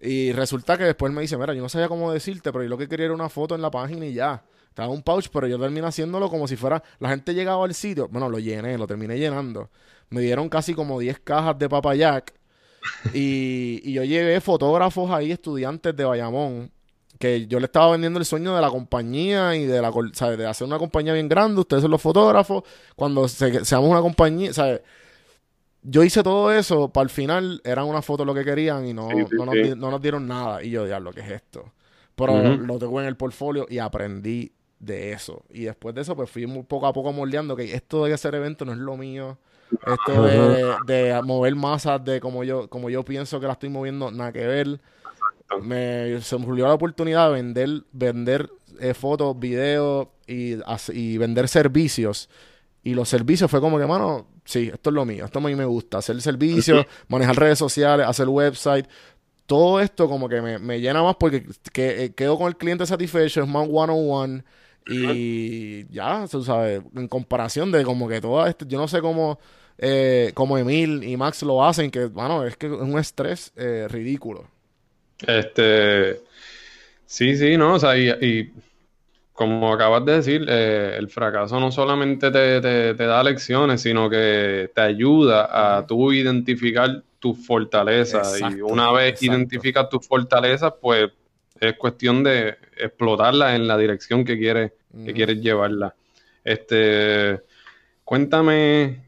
Y 0.00 0.32
resulta 0.32 0.76
que 0.76 0.84
después 0.84 1.12
me 1.12 1.20
dice, 1.20 1.36
mira, 1.36 1.54
yo 1.54 1.62
no 1.62 1.68
sabía 1.68 1.86
cómo 1.86 2.12
decirte, 2.12 2.50
pero 2.50 2.64
yo 2.64 2.70
lo 2.70 2.78
que 2.78 2.88
quería 2.88 3.06
era 3.06 3.14
una 3.14 3.28
foto 3.28 3.54
en 3.54 3.62
la 3.62 3.70
página 3.70 4.04
y 4.04 4.14
ya. 4.14 4.42
Estaba 4.68 4.88
un 4.88 5.02
pouch, 5.02 5.28
pero 5.32 5.46
yo 5.46 5.58
terminé 5.58 5.86
haciéndolo 5.86 6.28
como 6.30 6.46
si 6.46 6.56
fuera. 6.56 6.82
La 7.00 7.08
gente 7.10 7.34
llegaba 7.34 7.64
al 7.64 7.74
sitio. 7.74 8.08
Bueno, 8.08 8.28
lo 8.28 8.38
llené, 8.38 8.78
lo 8.78 8.86
terminé 8.86 9.18
llenando. 9.18 9.70
Me 10.10 10.20
dieron 10.20 10.48
casi 10.48 10.74
como 10.74 10.98
10 10.98 11.20
cajas 11.20 11.58
de 11.58 11.68
Papayac. 11.68 12.34
y, 13.12 13.80
y 13.84 13.92
yo 13.92 14.04
llevé 14.04 14.40
fotógrafos 14.40 15.10
ahí, 15.10 15.32
estudiantes 15.32 15.94
de 15.96 16.04
Bayamón, 16.04 16.70
que 17.18 17.46
yo 17.46 17.58
le 17.58 17.66
estaba 17.66 17.90
vendiendo 17.90 18.18
el 18.18 18.24
sueño 18.24 18.54
de 18.54 18.60
la 18.60 18.70
compañía 18.70 19.56
y 19.56 19.66
de 19.66 19.82
la 19.82 19.90
de 19.90 20.46
hacer 20.46 20.66
una 20.66 20.78
compañía 20.78 21.12
bien 21.12 21.28
grande, 21.28 21.60
ustedes 21.60 21.82
son 21.82 21.90
los 21.90 22.00
fotógrafos, 22.00 22.62
cuando 22.94 23.26
seamos 23.28 23.90
una 23.90 24.00
compañía, 24.00 24.52
¿sabes? 24.52 24.80
Yo 25.82 26.02
hice 26.04 26.22
todo 26.22 26.52
eso, 26.52 26.92
para 26.92 27.04
el 27.04 27.10
final 27.10 27.60
eran 27.64 27.86
una 27.86 28.02
foto 28.02 28.24
lo 28.24 28.34
que 28.34 28.44
querían 28.44 28.86
y 28.86 28.94
no, 28.94 29.08
no, 29.08 29.90
nos, 29.90 30.02
dieron 30.02 30.26
nada. 30.26 30.62
Y 30.62 30.70
yo, 30.70 30.84
diablo, 30.84 31.12
¿qué 31.12 31.20
es 31.20 31.30
esto? 31.30 31.72
Pero 32.14 32.56
lo 32.56 32.78
tengo 32.78 33.00
en 33.00 33.06
el 33.06 33.16
portfolio 33.16 33.66
y 33.70 33.78
aprendí 33.78 34.52
de 34.78 35.12
eso. 35.12 35.44
Y 35.50 35.64
después 35.64 35.94
de 35.94 36.02
eso, 36.02 36.16
pues 36.16 36.30
fui 36.30 36.46
poco 36.64 36.86
a 36.86 36.92
poco 36.92 37.12
moldeando 37.12 37.56
que 37.56 37.74
esto 37.74 38.04
de 38.04 38.14
hacer 38.14 38.34
eventos 38.34 38.66
no 38.66 38.72
es 38.72 38.78
lo 38.78 38.96
mío. 38.96 39.38
Esto 39.70 40.22
de, 40.86 41.20
mover 41.24 41.54
masas 41.54 42.02
de 42.04 42.20
como 42.20 42.44
yo, 42.44 42.68
como 42.68 42.88
yo 42.88 43.04
pienso 43.04 43.38
que 43.38 43.46
la 43.46 43.52
estoy 43.52 43.68
moviendo, 43.68 44.10
nada 44.10 44.32
que 44.32 44.46
ver. 44.46 44.80
Me, 45.62 46.20
se 46.20 46.36
me 46.36 46.44
ocurrió 46.44 46.66
la 46.66 46.74
oportunidad 46.74 47.28
de 47.28 47.34
vender, 47.34 47.82
vender 47.92 48.50
eh, 48.80 48.94
fotos, 48.94 49.38
videos 49.38 50.08
y, 50.26 50.56
y 50.92 51.18
vender 51.18 51.48
servicios. 51.48 52.28
Y 52.82 52.94
los 52.94 53.08
servicios 53.08 53.50
fue 53.50 53.60
como 53.60 53.78
que, 53.78 53.86
mano, 53.86 54.26
sí, 54.44 54.70
esto 54.72 54.90
es 54.90 54.94
lo 54.94 55.04
mío, 55.04 55.24
esto 55.24 55.38
a 55.38 55.42
mí 55.42 55.54
me 55.54 55.64
gusta. 55.64 55.98
Hacer 55.98 56.20
servicios, 56.22 56.86
manejar 57.08 57.36
redes 57.36 57.58
sociales, 57.58 58.06
hacer 58.06 58.28
website. 58.28 58.86
Todo 59.46 59.80
esto 59.80 60.08
como 60.08 60.28
que 60.28 60.40
me, 60.40 60.58
me 60.58 60.80
llena 60.80 61.02
más 61.02 61.16
porque 61.16 61.46
que, 61.72 62.04
eh, 62.04 62.14
quedo 62.14 62.38
con 62.38 62.48
el 62.48 62.56
cliente 62.56 62.86
satisfecho, 62.86 63.42
es 63.42 63.48
más 63.48 63.66
one-on-one. 63.70 64.44
Y 64.86 65.86
ya, 65.92 66.26
tú 66.30 66.42
sabes, 66.42 66.82
en 66.96 67.08
comparación 67.08 67.70
de 67.70 67.84
como 67.84 68.08
que 68.08 68.20
todo 68.20 68.46
esto, 68.46 68.64
yo 68.66 68.78
no 68.78 68.88
sé 68.88 69.00
cómo, 69.00 69.38
eh, 69.76 70.32
como 70.34 70.56
Emil 70.56 71.04
y 71.04 71.16
Max 71.16 71.42
lo 71.42 71.64
hacen, 71.64 71.90
que, 71.90 72.06
bueno, 72.06 72.44
es 72.44 72.56
que 72.56 72.66
es 72.66 72.72
un 72.72 72.98
estrés 72.98 73.52
eh, 73.56 73.86
ridículo. 73.88 74.46
Este, 75.26 76.20
sí, 77.04 77.36
sí, 77.36 77.56
no, 77.56 77.74
o 77.74 77.78
sea, 77.78 77.98
y, 77.98 78.52
como 79.32 79.72
acabas 79.72 80.04
de 80.04 80.12
decir, 80.16 80.46
eh, 80.48 80.96
el 80.98 81.08
fracaso 81.08 81.60
no 81.60 81.70
solamente 81.70 82.30
te, 82.30 82.60
te, 82.60 82.94
da 82.94 83.22
lecciones, 83.22 83.82
sino 83.82 84.08
que 84.08 84.70
te 84.74 84.80
ayuda 84.80 85.78
a 85.78 85.86
tú 85.86 86.12
identificar 86.12 87.02
tus 87.18 87.46
fortalezas. 87.46 88.40
y 88.40 88.60
una 88.62 88.90
vez 88.90 89.22
identificas 89.22 89.88
tus 89.88 90.06
fortalezas, 90.06 90.72
pues 90.80 91.10
es 91.60 91.76
cuestión 91.76 92.22
de 92.22 92.56
explotarla 92.76 93.54
en 93.54 93.66
la 93.66 93.76
dirección 93.76 94.24
que 94.24 94.38
quieres, 94.38 94.72
que 95.04 95.12
quieres 95.12 95.40
llevarla. 95.40 95.94
Este, 96.44 97.40
cuéntame, 98.04 99.04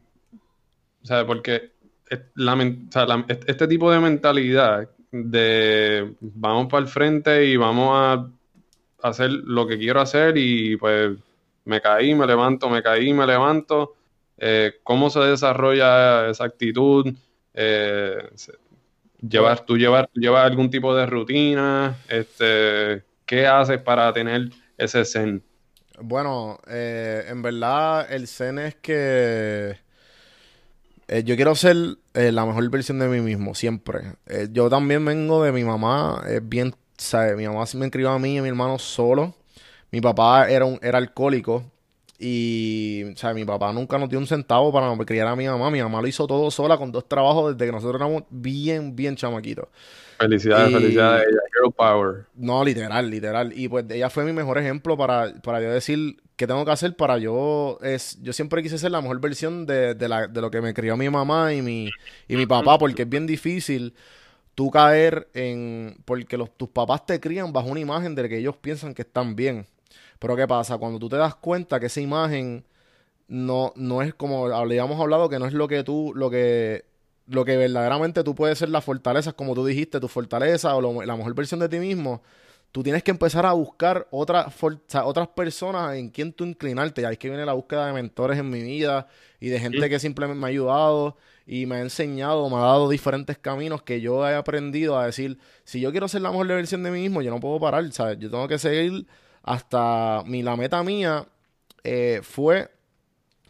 o 1.03 1.05
sea, 1.05 1.25
porque 1.25 1.71
este 2.09 3.67
tipo 3.67 3.91
de 3.91 3.99
mentalidad 3.99 4.89
de 5.11 6.13
vamos 6.19 6.67
para 6.67 6.83
el 6.83 6.89
frente 6.89 7.45
y 7.45 7.57
vamos 7.57 7.89
a 7.93 8.29
hacer 9.07 9.31
lo 9.31 9.65
que 9.67 9.77
quiero 9.77 10.01
hacer 10.01 10.37
y 10.37 10.77
pues 10.77 11.17
me 11.65 11.81
caí, 11.81 12.13
me 12.15 12.27
levanto, 12.27 12.69
me 12.69 12.81
caí, 12.83 13.13
me 13.13 13.25
levanto. 13.25 13.95
Eh, 14.37 14.79
¿Cómo 14.83 15.09
se 15.09 15.19
desarrolla 15.19 16.29
esa 16.29 16.45
actitud? 16.45 17.13
Eh, 17.53 18.17
llevar, 19.27 19.65
tú 19.65 19.77
llevar, 19.77 20.09
llevas 20.13 20.45
algún 20.45 20.69
tipo 20.69 20.95
de 20.95 21.05
rutina, 21.05 21.97
este, 22.07 23.03
¿qué 23.25 23.47
haces 23.47 23.81
para 23.81 24.11
tener 24.13 24.49
ese 24.77 25.05
zen? 25.05 25.43
Bueno, 25.99 26.59
eh, 26.67 27.25
en 27.27 27.41
verdad 27.41 28.11
el 28.11 28.27
zen 28.27 28.59
es 28.59 28.75
que 28.75 29.77
eh, 31.07 31.23
yo 31.23 31.35
quiero 31.35 31.55
ser 31.55 31.75
eh, 32.13 32.31
la 32.31 32.45
mejor 32.45 32.67
versión 32.69 32.99
de 32.99 33.07
mí 33.07 33.21
mismo, 33.21 33.53
siempre. 33.53 34.13
yo 34.51 34.69
también 34.69 35.05
vengo 35.05 35.43
de 35.43 35.51
mi 35.51 35.63
mamá, 35.63 36.23
es 36.27 36.47
bien, 36.47 36.73
¿sabes? 36.97 37.37
Mi 37.37 37.47
mamá 37.47 37.65
me 37.75 37.85
inscribió 37.85 38.09
a 38.11 38.19
mí 38.19 38.35
y 38.35 38.37
a 38.39 38.41
mi 38.41 38.49
hermano 38.49 38.79
solo. 38.79 39.35
Mi 39.91 40.01
papá 40.01 40.49
era, 40.49 40.65
un, 40.65 40.79
era 40.81 40.97
alcohólico 40.97 41.70
y, 42.23 43.03
o 43.03 43.17
sea, 43.17 43.33
mi 43.33 43.43
papá 43.43 43.73
nunca 43.73 43.97
nos 43.97 44.07
dio 44.07 44.19
un 44.19 44.27
centavo 44.27 44.71
para 44.71 44.95
criar 45.05 45.27
a 45.27 45.35
mi 45.35 45.47
mamá. 45.47 45.71
Mi 45.71 45.81
mamá 45.81 46.01
lo 46.01 46.07
hizo 46.07 46.27
todo 46.27 46.51
sola 46.51 46.77
con 46.77 46.91
dos 46.91 47.07
trabajos 47.07 47.53
desde 47.53 47.65
que 47.65 47.71
nosotros 47.71 47.99
éramos 47.99 48.25
bien, 48.29 48.95
bien 48.95 49.15
chamaquitos. 49.15 49.67
Felicidades, 50.19 50.71
felicidades 50.71 51.27
ella. 51.27 51.39
Girl 51.51 51.73
power. 51.73 52.25
No, 52.35 52.63
literal, 52.63 53.09
literal. 53.09 53.51
Y 53.55 53.67
pues 53.67 53.85
ella 53.89 54.11
fue 54.11 54.23
mi 54.23 54.33
mejor 54.33 54.59
ejemplo 54.59 54.95
para, 54.95 55.33
para 55.41 55.59
yo 55.61 55.71
decir 55.71 56.21
qué 56.35 56.45
tengo 56.45 56.63
que 56.63 56.69
hacer 56.69 56.95
para 56.95 57.17
yo... 57.17 57.79
es 57.81 58.21
Yo 58.21 58.33
siempre 58.33 58.61
quise 58.61 58.77
ser 58.77 58.91
la 58.91 59.01
mejor 59.01 59.19
versión 59.19 59.65
de, 59.65 59.95
de, 59.95 60.07
la, 60.07 60.27
de 60.27 60.41
lo 60.41 60.51
que 60.51 60.61
me 60.61 60.75
crió 60.75 60.95
mi 60.95 61.09
mamá 61.09 61.55
y 61.55 61.63
mi, 61.63 61.89
y 62.27 62.35
mi 62.35 62.45
papá, 62.45 62.77
porque 62.77 63.01
es 63.01 63.09
bien 63.09 63.25
difícil 63.25 63.95
tú 64.53 64.69
caer 64.69 65.27
en... 65.33 65.97
Porque 66.05 66.37
los, 66.37 66.55
tus 66.55 66.69
papás 66.69 67.03
te 67.03 67.19
crían 67.19 67.51
bajo 67.51 67.69
una 67.69 67.79
imagen 67.79 68.13
de 68.13 68.29
que 68.29 68.37
ellos 68.37 68.55
piensan 68.57 68.93
que 68.93 69.01
están 69.01 69.35
bien. 69.35 69.65
Pero 70.21 70.35
¿qué 70.35 70.47
pasa? 70.47 70.77
Cuando 70.77 70.99
tú 70.99 71.09
te 71.09 71.15
das 71.15 71.33
cuenta 71.33 71.79
que 71.79 71.87
esa 71.87 71.99
imagen 71.99 72.63
no, 73.27 73.73
no 73.75 74.03
es 74.03 74.13
como 74.13 74.45
habíamos 74.49 75.01
hablado, 75.01 75.29
que 75.29 75.39
no 75.39 75.47
es 75.47 75.53
lo 75.53 75.67
que 75.67 75.83
tú, 75.83 76.13
lo 76.15 76.29
que, 76.29 76.85
lo 77.25 77.43
que 77.43 77.57
verdaderamente 77.57 78.23
tú 78.23 78.35
puedes 78.35 78.59
ser 78.59 78.69
las 78.69 78.85
fortalezas, 78.85 79.33
como 79.33 79.55
tú 79.55 79.65
dijiste, 79.65 79.99
tu 79.99 80.07
fortaleza 80.07 80.75
o 80.75 81.03
la 81.03 81.17
mejor 81.17 81.33
versión 81.33 81.59
de 81.59 81.69
ti 81.69 81.79
mismo, 81.79 82.21
tú 82.71 82.83
tienes 82.83 83.01
que 83.01 83.09
empezar 83.09 83.47
a 83.47 83.53
buscar 83.53 84.07
otras 84.11 84.53
otras 85.03 85.27
personas 85.29 85.95
en 85.95 86.09
quien 86.09 86.33
tú 86.33 86.45
inclinarte. 86.45 87.01
Y 87.01 87.05
ahí 87.05 87.13
es 87.13 87.17
que 87.17 87.29
viene 87.29 87.43
la 87.43 87.53
búsqueda 87.53 87.87
de 87.87 87.93
mentores 87.93 88.37
en 88.37 88.47
mi 88.47 88.61
vida 88.61 89.07
y 89.39 89.49
de 89.49 89.59
gente 89.59 89.89
que 89.89 89.99
simplemente 89.99 90.39
me 90.39 90.45
ha 90.45 90.49
ayudado 90.49 91.17
y 91.47 91.65
me 91.65 91.77
ha 91.77 91.81
enseñado, 91.81 92.47
me 92.47 92.57
ha 92.57 92.59
dado 92.59 92.87
diferentes 92.89 93.39
caminos 93.39 93.81
que 93.81 94.01
yo 94.01 94.29
he 94.29 94.35
aprendido 94.35 94.99
a 94.99 95.07
decir, 95.07 95.39
si 95.63 95.81
yo 95.81 95.89
quiero 95.89 96.07
ser 96.07 96.21
la 96.21 96.29
mejor 96.29 96.45
versión 96.45 96.83
de 96.83 96.91
mí 96.91 97.01
mismo, 97.01 97.23
yo 97.23 97.31
no 97.31 97.39
puedo 97.39 97.59
parar, 97.59 97.91
¿sabes? 97.91 98.19
Yo 98.19 98.29
tengo 98.29 98.47
que 98.47 98.59
seguir 98.59 99.07
hasta 99.43 100.23
mi, 100.25 100.43
la 100.43 100.55
meta 100.55 100.83
mía 100.83 101.25
eh, 101.83 102.21
fue 102.23 102.69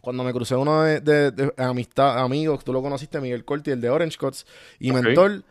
cuando 0.02 0.24
me 0.24 0.32
crucé 0.32 0.56
uno 0.56 0.82
de, 0.82 1.52
amistad, 1.56 2.18
amigos, 2.18 2.64
tú 2.64 2.72
lo 2.72 2.82
conociste, 2.82 3.20
Miguel 3.20 3.44
Corti, 3.44 3.70
el 3.70 3.80
de 3.80 3.88
Orange 3.88 4.18
Cuts, 4.18 4.44
y 4.80 4.90
mentor, 4.90 5.44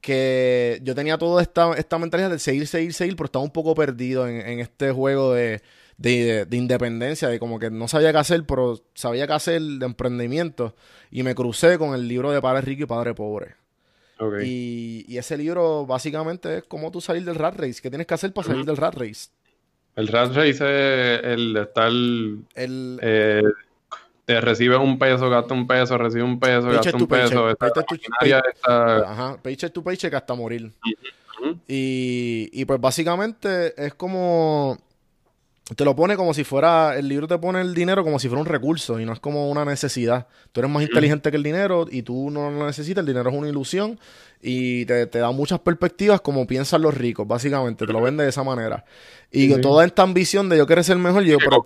que 0.00 0.80
yo 0.82 0.94
tenía 0.94 1.18
toda 1.18 1.42
esta, 1.42 1.74
esta 1.74 1.98
mentalidad 1.98 2.30
de 2.30 2.38
seguir, 2.38 2.66
seguir, 2.66 2.94
seguir, 2.94 3.16
pero 3.16 3.26
estaba 3.26 3.44
un 3.44 3.50
poco 3.50 3.74
perdido 3.74 4.26
en, 4.26 4.60
este 4.60 4.92
juego 4.92 5.34
de, 5.34 5.60
de, 5.98 6.46
independencia, 6.52 7.28
de 7.28 7.38
como 7.38 7.58
que 7.58 7.70
no 7.70 7.86
sabía 7.86 8.10
qué 8.10 8.18
hacer, 8.18 8.46
pero 8.46 8.82
sabía 8.94 9.26
qué 9.26 9.34
hacer 9.34 9.60
de 9.60 9.84
emprendimiento, 9.84 10.74
y 11.10 11.22
me 11.22 11.34
crucé 11.34 11.76
con 11.76 11.94
el 11.94 12.08
libro 12.08 12.30
de 12.30 12.40
Padre 12.40 12.62
Rico 12.62 12.84
y 12.84 12.86
Padre 12.86 13.14
Pobre. 13.14 13.56
Y, 14.42 15.04
y, 15.06 15.18
ese 15.18 15.36
libro 15.36 15.84
básicamente 15.86 16.58
es 16.58 16.64
cómo 16.64 16.90
tú 16.90 17.02
salir 17.02 17.24
del 17.26 17.34
rat 17.34 17.54
race, 17.56 17.80
qué 17.82 17.90
tienes 17.90 18.06
que 18.06 18.14
hacer 18.14 18.32
para 18.32 18.48
salir 18.48 18.64
del 18.64 18.78
rat 18.78 18.94
race. 18.94 19.28
El 19.98 20.06
es 20.06 20.60
el 21.24 21.56
estar. 21.56 21.88
El, 21.88 22.44
eh, 23.02 23.42
te 24.24 24.40
recibes 24.40 24.78
un 24.78 24.96
peso, 24.96 25.28
gasta 25.28 25.54
un 25.54 25.66
peso, 25.66 25.98
recibe 25.98 26.22
un 26.22 26.38
peso, 26.38 26.68
gasta 26.68 26.96
un 26.96 27.06
peso. 27.08 27.48
Ajá, 28.64 29.38
paycheck 29.42 29.72
to 29.72 29.82
paycheck 29.82 30.14
hasta 30.14 30.34
morir. 30.34 30.70
y, 31.66 32.48
y 32.52 32.64
pues 32.64 32.80
básicamente 32.80 33.74
es 33.76 33.94
como 33.94 34.78
te 35.76 35.84
lo 35.84 35.94
pone 35.94 36.16
como 36.16 36.32
si 36.32 36.44
fuera, 36.44 36.96
el 36.96 37.08
libro 37.08 37.26
te 37.26 37.36
pone 37.38 37.60
el 37.60 37.74
dinero 37.74 38.02
como 38.02 38.18
si 38.18 38.28
fuera 38.28 38.40
un 38.40 38.46
recurso 38.46 38.98
y 39.00 39.04
no 39.04 39.12
es 39.12 39.20
como 39.20 39.50
una 39.50 39.64
necesidad. 39.64 40.26
Tú 40.52 40.60
eres 40.60 40.70
más 40.70 40.82
inteligente 40.82 41.30
que 41.30 41.36
el 41.36 41.42
dinero 41.42 41.86
y 41.90 42.02
tú 42.02 42.30
no 42.30 42.50
lo 42.50 42.66
necesitas, 42.66 43.02
el 43.02 43.06
dinero 43.06 43.28
es 43.28 43.36
una 43.36 43.48
ilusión 43.48 43.98
y 44.40 44.86
te, 44.86 45.06
da 45.06 45.30
muchas 45.30 45.58
perspectivas 45.60 46.20
como 46.22 46.46
piensan 46.46 46.82
los 46.82 46.96
ricos, 46.96 47.26
básicamente, 47.26 47.86
te 47.86 47.92
lo 47.92 48.00
vende 48.00 48.24
de 48.24 48.30
esa 48.30 48.44
manera. 48.44 48.84
Y 49.30 49.60
toda 49.60 49.84
esta 49.84 50.02
ambición 50.02 50.48
de 50.48 50.56
yo 50.56 50.66
querer 50.66 50.84
ser 50.84 50.96
mejor, 50.96 51.24
yo... 51.24 51.36
pero, 51.38 51.62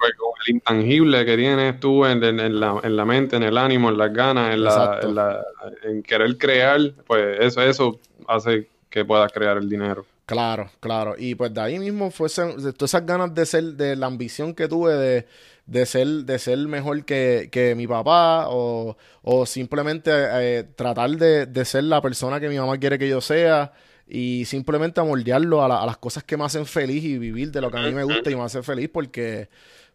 el 0.47 0.55
intangible 0.57 1.25
que 1.25 1.37
tienes 1.37 1.79
tú 1.79 2.05
en, 2.05 2.21
la, 2.59 2.81
en, 2.83 2.97
la, 2.97 3.05
mente, 3.05 3.37
en 3.37 3.45
el 3.45 3.57
ánimo, 3.57 3.91
en 3.91 3.99
las 3.99 4.12
ganas, 4.12 4.53
en, 4.55 4.65
la, 4.65 5.45
en, 5.85 6.03
querer 6.03 6.37
crear, 6.37 6.81
pues 7.07 7.38
eso, 7.41 7.62
eso 7.62 8.01
hace 8.27 8.69
que 8.91 9.05
puedas 9.05 9.31
crear 9.33 9.59
el 9.59 9.69
dinero. 9.69 10.05
Claro, 10.27 10.71
claro. 10.81 11.15
Y 11.19 11.35
pues 11.35 11.53
de 11.53 11.61
ahí 11.61 11.79
mismo 11.79 12.11
fue 12.11 12.29
todas 12.29 12.75
esas 12.81 13.05
ganas 13.05 13.35
de 13.35 13.45
ser, 13.45 13.65
de 13.75 13.97
la 13.97 14.07
ambición 14.07 14.55
que 14.55 14.69
tuve 14.69 14.95
de, 14.95 15.27
de 15.67 15.87
ser, 15.87 16.07
de 16.07 16.39
ser 16.39 16.59
mejor 16.59 17.05
que, 17.05 17.49
que 17.51 17.75
mi 17.75 17.87
papá 17.87 18.47
o, 18.49 18.97
o 19.23 19.47
simplemente 19.47 20.11
eh, 20.13 20.65
tratar 20.77 21.11
de, 21.11 21.47
de, 21.47 21.65
ser 21.65 21.85
la 21.85 22.01
persona 22.01 22.39
que 22.41 22.49
mi 22.49 22.57
mamá 22.57 22.79
quiere 22.79 22.99
que 22.99 23.09
yo 23.09 23.21
sea 23.21 23.73
y 24.07 24.45
simplemente 24.45 25.01
amoldearlo 25.01 25.63
a, 25.63 25.83
a, 25.83 25.87
las 25.87 25.97
cosas 25.97 26.23
que 26.23 26.37
me 26.37 26.45
hacen 26.45 26.67
feliz 26.67 27.03
y 27.03 27.19
vivir 27.19 27.51
de 27.51 27.61
lo 27.61 27.71
que 27.71 27.79
a 27.79 27.83
mí 27.83 27.93
me 27.93 28.05
gusta 28.05 28.31
y 28.31 28.37
me 28.37 28.43
hace 28.43 28.63
feliz 28.63 28.91
porque, 28.93 29.49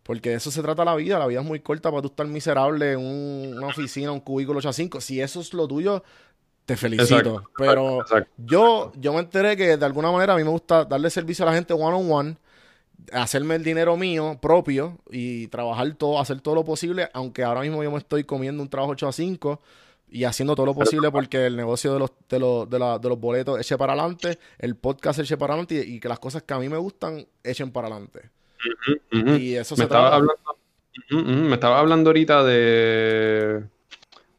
porque 0.03 0.31
de 0.31 0.35
eso 0.35 0.51
se 0.51 0.61
trata 0.61 0.83
la 0.83 0.95
vida. 0.95 1.19
La 1.19 1.27
vida 1.27 1.39
es 1.39 1.45
muy 1.45 1.61
corta 1.61 1.89
para 1.89 2.01
tú 2.01 2.09
estar 2.09 2.27
miserable 2.27 2.93
en 2.93 2.99
una 2.99 3.67
oficina, 3.67 4.11
un 4.11 4.19
cubículo 4.19 4.59
8 4.59 4.69
a 4.69 4.73
5. 4.73 5.01
Si 5.01 5.21
eso 5.21 5.39
es 5.39 5.53
lo 5.53 5.67
tuyo, 5.67 6.03
te 6.67 6.75
felicito. 6.75 7.49
pero 7.57 8.03
yo, 8.35 8.91
yo 8.97 9.13
me 9.13 9.19
enteré 9.19 9.55
que 9.55 9.77
de 9.77 9.85
alguna 9.85 10.11
manera 10.11 10.33
a 10.33 10.35
mí 10.35 10.43
me 10.43 10.49
gusta 10.49 10.83
darle 10.83 11.09
servicio 11.09 11.45
a 11.45 11.49
la 11.49 11.55
gente 11.55 11.73
one 11.73 11.95
on 11.95 12.11
one, 12.11 12.37
hacerme 13.13 13.55
el 13.55 13.63
dinero 13.63 13.95
mío 13.95 14.37
propio 14.41 14.97
y 15.09 15.47
trabajar 15.47 15.95
todo, 15.95 16.19
hacer 16.19 16.41
todo 16.41 16.55
lo 16.55 16.65
posible, 16.65 17.09
aunque 17.13 17.45
ahora 17.45 17.61
mismo 17.61 17.81
yo 17.85 17.89
me 17.89 17.97
estoy 17.97 18.25
comiendo 18.25 18.61
un 18.61 18.67
trabajo 18.67 18.91
8 18.91 19.07
a 19.07 19.11
5 19.13 19.61
y 20.09 20.25
haciendo 20.25 20.55
todo 20.55 20.65
lo 20.65 20.75
posible 20.75 21.09
porque 21.09 21.45
el 21.45 21.55
negocio 21.55 21.93
de 21.93 21.99
los, 21.99 22.11
de 22.27 22.39
los, 22.39 22.69
de, 22.69 22.79
la, 22.79 22.99
de 22.99 23.07
los 23.07 23.17
boletos 23.17 23.57
eche 23.61 23.77
para 23.77 23.93
adelante, 23.93 24.37
el 24.59 24.75
podcast 24.75 25.19
eche 25.19 25.37
para 25.37 25.53
adelante 25.53 25.85
y, 25.87 26.01
que 26.01 26.09
las 26.09 26.19
cosas 26.19 26.43
que 26.43 26.53
a 26.53 26.59
mí 26.59 26.67
me 26.67 26.77
gustan 26.77 27.25
echen 27.45 27.71
para 27.71 27.87
adelante. 27.87 28.29
Y 29.13 29.53
eso 29.53 29.75
me 29.75 29.77
se 29.77 29.83
estaba 29.83 30.15
hablando, 30.15 30.35
Me 31.11 31.53
estaba 31.53 31.79
hablando 31.79 32.09
ahorita 32.09 32.43
de 32.43 33.63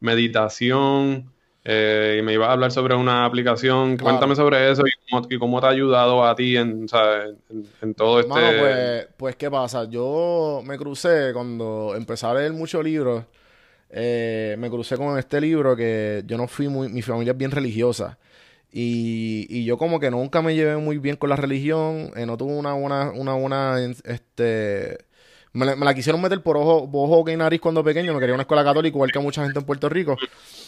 meditación, 0.00 1.32
eh, 1.70 2.16
y 2.18 2.22
me 2.22 2.32
iba 2.32 2.46
a 2.46 2.52
hablar 2.52 2.72
sobre 2.72 2.94
una 2.94 3.26
aplicación. 3.26 3.98
Cuéntame 3.98 4.34
sobre 4.34 4.70
eso 4.70 4.84
y 4.86 5.38
cómo, 5.38 5.60
te 5.60 5.66
ha 5.66 5.68
ayudado 5.68 6.26
a 6.26 6.34
ti 6.34 6.56
en, 6.56 6.86
todo 7.94 8.20
este... 8.20 8.32
pues, 8.32 9.06
pues, 9.18 9.36
¿qué 9.36 9.50
pasa? 9.50 9.84
Yo 9.84 10.62
me 10.64 10.78
crucé 10.78 11.30
cuando 11.34 11.92
empecé 11.94 12.24
a 12.24 12.32
leer 12.32 12.54
muchos 12.54 12.82
libros. 12.82 13.22
Eh, 13.90 14.56
me 14.58 14.70
crucé 14.70 14.96
con 14.96 15.18
este 15.18 15.42
libro 15.42 15.76
que 15.76 16.22
yo 16.24 16.38
no 16.38 16.48
fui 16.48 16.68
muy... 16.68 16.88
Mi 16.88 17.02
familia 17.02 17.32
es 17.32 17.38
bien 17.38 17.50
religiosa. 17.50 18.16
Y, 18.72 19.46
y 19.50 19.66
yo 19.66 19.76
como 19.76 20.00
que 20.00 20.10
nunca 20.10 20.40
me 20.40 20.54
llevé 20.54 20.78
muy 20.78 20.96
bien 20.96 21.16
con 21.16 21.28
la 21.28 21.36
religión. 21.36 22.12
Eh, 22.16 22.24
no 22.24 22.38
tuve 22.38 22.54
una 22.54 22.72
buena... 22.72 23.10
Una 23.10 23.34
buena 23.34 23.78
este, 24.04 24.96
me 25.58 25.84
la, 25.84 25.94
quisieron 25.94 26.20
meter 26.20 26.42
por 26.42 26.56
ojo, 26.56 26.88
ojo 26.92 27.28
y 27.30 27.36
nariz 27.36 27.60
cuando 27.60 27.82
pequeño. 27.82 28.14
Me 28.14 28.20
quería 28.20 28.34
una 28.34 28.42
escuela 28.42 28.64
católica, 28.64 28.96
igual 28.96 29.10
que 29.10 29.18
mucha 29.18 29.42
gente 29.42 29.58
en 29.58 29.64
Puerto 29.64 29.88
Rico. 29.88 30.16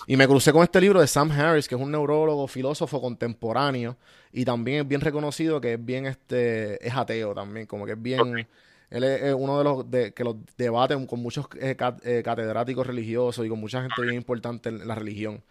Y 0.07 0.17
me 0.17 0.27
crucé 0.27 0.53
con 0.53 0.63
este 0.63 0.81
libro 0.81 1.01
de 1.01 1.07
Sam 1.07 1.31
Harris, 1.31 1.69
que 1.69 1.75
es 1.75 1.81
un 1.81 1.91
neurólogo, 1.91 2.47
filósofo 2.49 3.01
contemporáneo. 3.01 3.97
Y 4.33 4.45
también 4.45 4.81
es 4.81 4.89
bien 4.89 5.01
reconocido 5.01 5.61
que 5.61 5.75
es 5.75 5.85
bien, 5.85 6.07
este, 6.07 6.85
es 6.87 6.95
ateo 6.95 7.35
también, 7.35 7.67
como 7.67 7.87
que 7.87 7.93
es 7.93 8.03
bien... 8.03 8.47
Él 8.91 9.05
es, 9.05 9.35
uno 9.35 9.59
de 9.59 9.65
los 9.65 10.13
que 10.13 10.25
los 10.25 10.35
debaten 10.57 11.07
con 11.07 11.21
muchos 11.21 11.47
eh, 11.61 11.77
eh, 12.03 12.23
catedráticos 12.25 12.85
religiosos 12.85 13.47
y 13.47 13.49
con 13.49 13.61
mucha 13.61 13.83
gente 13.83 14.03
bien 14.03 14.17
importante 14.17 14.69
en 14.69 14.89
la 14.89 14.97
religión. 14.97 15.45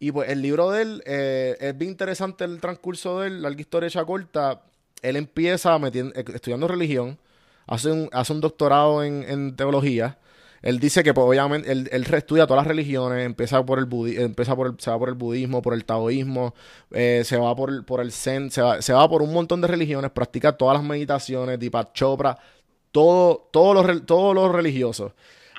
Y 0.00 0.10
pues 0.10 0.28
el 0.28 0.42
libro 0.42 0.72
de 0.72 0.82
él 0.82 1.02
eh, 1.06 1.56
es 1.60 1.78
bien 1.78 1.92
interesante 1.92 2.42
el 2.44 2.60
transcurso 2.60 3.20
de 3.20 3.28
él, 3.28 3.42
la 3.42 3.50
historia 3.52 3.86
hecha 3.86 4.04
corta. 4.04 4.62
Él 5.02 5.14
empieza 5.14 5.78
estudiando 6.34 6.66
religión 6.66 7.16
hace 7.70 7.90
un, 7.90 8.08
hace 8.12 8.32
un 8.32 8.40
doctorado 8.40 9.02
en, 9.02 9.56
teología. 9.56 10.18
Él 10.60 10.78
dice 10.78 11.02
que 11.02 11.14
pues, 11.14 11.26
obviamente 11.26 11.72
él, 11.72 11.88
él 11.90 12.06
estudia 12.12 12.46
todas 12.46 12.64
las 12.64 12.66
religiones, 12.66 13.24
empieza 13.24 13.64
por 13.64 13.78
el 13.78 13.86
empieza 14.18 14.54
por 14.54 14.66
el, 14.66 14.74
se 14.78 14.90
va 14.90 14.98
por 14.98 15.08
el 15.08 15.14
budismo, 15.14 15.62
por 15.62 15.72
el 15.72 15.86
taoísmo, 15.86 16.54
eh, 16.90 17.22
se 17.24 17.38
va 17.38 17.56
por 17.56 17.70
el, 17.70 17.84
por 17.84 18.00
el 18.00 18.12
zen, 18.12 18.50
se 18.50 18.60
va, 18.60 18.82
se 18.82 18.92
va 18.92 19.08
por 19.08 19.22
un 19.22 19.32
montón 19.32 19.62
de 19.62 19.68
religiones, 19.68 20.10
practica 20.10 20.52
todas 20.52 20.76
las 20.76 20.84
meditaciones, 20.84 21.58
Deepak 21.58 21.94
Chopra, 21.94 22.36
todo, 22.92 23.48
todos 23.52 23.86
los, 23.86 24.04
todos 24.04 24.34
los 24.34 24.52
religiosos. 24.52 25.12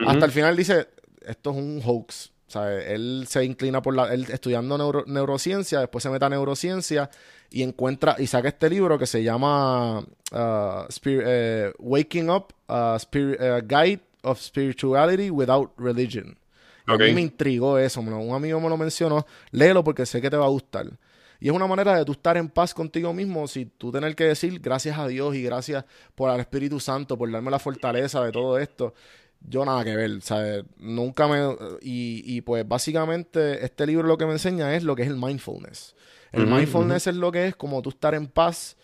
Hasta 0.06 0.26
el 0.26 0.32
final 0.32 0.56
dice, 0.56 0.88
esto 1.26 1.52
es 1.52 1.58
un 1.58 1.82
hoax. 1.84 2.31
O 2.52 2.54
sea, 2.54 2.82
él 2.82 3.28
se 3.30 3.46
inclina 3.46 3.82
por 3.82 3.96
la, 3.96 4.14
él 4.14 4.28
estudiando 4.30 5.06
neurociencia, 5.08 5.80
después 5.80 6.04
se 6.04 6.10
mete 6.10 6.26
a 6.26 6.30
neurociencia 6.30 7.10
y 7.50 7.64
encuentra 7.64 8.18
y 8.20 8.28
saca 8.28 8.50
este 8.50 8.70
libro 8.70 9.00
que 9.00 9.08
se 9.08 9.24
llama 9.24 10.00
uh, 10.00 10.86
eh, 11.06 11.72
Waking 11.80 12.30
Up, 12.30 12.48
uh, 12.68 12.98
uh, 12.98 13.62
Guide 13.66 14.02
of 14.24 14.42
Spirituality 14.42 15.30
Without 15.30 15.72
Religion. 15.78 16.38
A 16.88 16.98
mí 16.98 17.14
me 17.14 17.22
intrigó 17.22 17.78
eso, 17.78 18.02
un 18.02 18.36
amigo 18.36 18.60
me 18.60 18.68
lo 18.68 18.76
mencionó, 18.76 19.26
léelo 19.52 19.82
porque 19.82 20.06
sé 20.06 20.22
que 20.22 20.30
te 20.30 20.36
va 20.36 20.46
a 20.46 20.50
gustar. 20.50 20.88
Y 21.40 21.48
es 21.48 21.54
una 21.54 21.68
manera 21.68 21.98
de 21.98 22.04
tú 22.04 22.12
estar 22.12 22.36
en 22.36 22.50
paz 22.50 22.74
contigo 22.74 23.14
mismo, 23.14 23.48
si 23.48 23.66
tú 23.66 23.94
tener 23.94 24.14
que 24.14 24.26
decir 24.26 24.60
gracias 24.60 25.00
a 25.00 25.08
Dios 25.08 25.36
y 25.36 25.44
gracias 25.44 25.86
por 26.16 26.30
el 26.30 26.42
Espíritu 26.42 26.82
Santo, 26.82 27.18
por 27.18 27.32
darme 27.32 27.50
la 27.50 27.60
fortaleza 27.60 28.22
de 28.26 28.34
todo 28.34 28.60
esto. 28.60 28.94
Yo 29.48 29.66
nada 29.66 29.84
que 29.84 29.96
ver, 29.96 30.22
¿sabes? 30.22 30.64
Nunca 30.78 31.28
me... 31.28 31.56
Y, 31.82 32.24
y 32.26 32.42
pues 32.42 32.68
básicamente 32.68 33.66
este 33.66 33.86
libro 33.88 34.08
lo 34.08 34.18
que 34.18 34.26
me 34.26 34.34
enseña 34.34 34.76
es 34.76 34.84
lo 34.84 34.96
que 34.96 35.04
es 35.04 35.08
el 35.10 35.18
mindfulness. 35.18 35.96
El 36.32 36.48
mindfulness 36.48 37.08
es 37.08 37.16
lo 37.16 37.32
que 37.32 37.48
es 37.48 37.56
como 37.56 37.82
tú 37.82 37.90
estar 37.90 38.16
en 38.16 38.28
paz. 38.28 38.78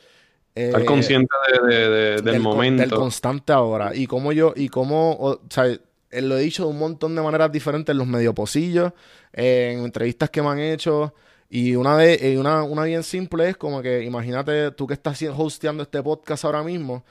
estar 0.54 0.82
eh, 0.82 0.86
consciente 0.86 1.34
del, 1.68 2.40
momento. 2.40 2.82
Del 2.82 2.92
constante 2.92 3.54
ahora. 3.54 3.96
Y 3.96 4.08
como 4.08 4.34
yo, 4.34 4.54
y 4.56 4.70
como, 4.70 5.14
o, 5.14 5.42
sea, 5.50 5.68
eh, 5.68 6.22
lo 6.22 6.38
he 6.38 6.42
dicho 6.42 6.64
de 6.64 6.70
un 6.70 6.80
montón 6.80 7.16
de 7.16 7.22
maneras 7.22 7.52
diferentes 7.52 7.94
en 7.94 7.98
los 8.00 8.08
medioposillos, 8.08 8.92
en 9.32 9.80
entrevistas 9.80 10.30
que 10.30 10.42
me 10.42 10.50
han 10.50 10.60
hecho. 10.60 11.14
Y 11.50 11.76
una 11.76 11.98
de, 11.98 12.34
eh, 12.34 12.38
una, 12.38 12.64
una 12.64 12.84
bien 12.84 13.04
simple 13.04 13.50
es 13.50 13.56
como 13.56 13.82
que, 13.82 14.04
imagínate, 14.04 14.72
tú 14.72 14.86
que 14.86 14.94
estás 14.94 15.22
hosteando 15.24 15.84
este 15.84 16.04
podcast 16.04 16.44
ahora 16.44 16.64
mismo, 16.64 17.06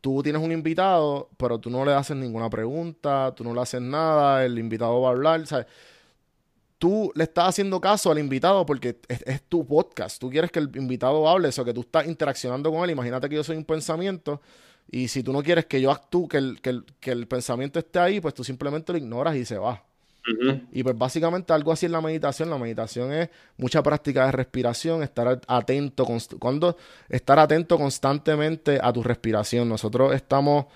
tú 0.00 0.22
tienes 0.22 0.42
un 0.42 0.52
invitado, 0.52 1.28
pero 1.36 1.58
tú 1.58 1.70
no 1.70 1.84
le 1.84 1.92
haces 1.92 2.16
ninguna 2.16 2.48
pregunta, 2.50 3.34
tú 3.34 3.44
no 3.44 3.54
le 3.54 3.60
haces 3.60 3.80
nada, 3.80 4.44
el 4.44 4.58
invitado 4.58 5.00
va 5.00 5.08
a 5.08 5.12
hablar, 5.12 5.46
¿sabes? 5.46 5.66
tú 6.78 7.12
le 7.14 7.24
estás 7.24 7.48
haciendo 7.48 7.80
caso 7.80 8.10
al 8.10 8.18
invitado 8.18 8.64
porque 8.64 8.98
es, 9.08 9.42
tu 9.42 9.66
podcast. 9.66 10.20
Tú 10.20 10.30
quieres 10.30 10.50
que 10.50 10.60
el 10.60 10.70
invitado 10.76 11.28
hable, 11.28 11.48
eso 11.48 11.64
que 11.64 11.74
tú 11.74 11.82
estás 11.82 12.06
interaccionando 12.06 12.70
con 12.70 12.84
él. 12.84 12.90
Imagínate 12.90 13.28
que 13.28 13.34
yo 13.34 13.44
soy 13.44 13.56
un 13.56 13.64
pensamiento 13.64 14.40
y 14.90 15.08
si 15.08 15.22
tú 15.22 15.32
no 15.32 15.42
quieres 15.42 15.66
que 15.66 15.80
yo 15.80 15.90
actúe, 15.90 16.28
que 16.28 16.38
el, 16.38 16.60
que 16.60 17.10
el, 17.10 17.26
pensamiento 17.26 17.78
esté 17.78 17.98
ahí, 17.98 18.20
pues 18.20 18.32
tú 18.34 18.44
simplemente 18.44 18.92
lo 18.92 18.98
ignoras 18.98 19.36
y 19.36 19.44
se 19.44 19.58
va. 19.58 19.84
Y 20.72 20.82
pues 20.82 20.98
básicamente 20.98 21.52
algo 21.52 21.72
así 21.72 21.86
es 21.86 21.92
la 21.92 22.00
meditación. 22.00 22.50
La 22.50 22.58
meditación 22.58 23.12
es 23.12 23.30
mucha 23.56 23.82
práctica 23.82 24.26
de 24.26 24.32
respiración, 24.32 25.02
estar 25.02 25.40
atento, 25.46 26.06
cuando 26.38 26.76
estar 27.08 27.38
atento 27.38 27.78
constantemente 27.78 28.78
a 28.82 28.92
tu 28.92 29.02
respiración. 29.02 29.68
Nosotros 29.68 30.14
estamos 30.14 30.66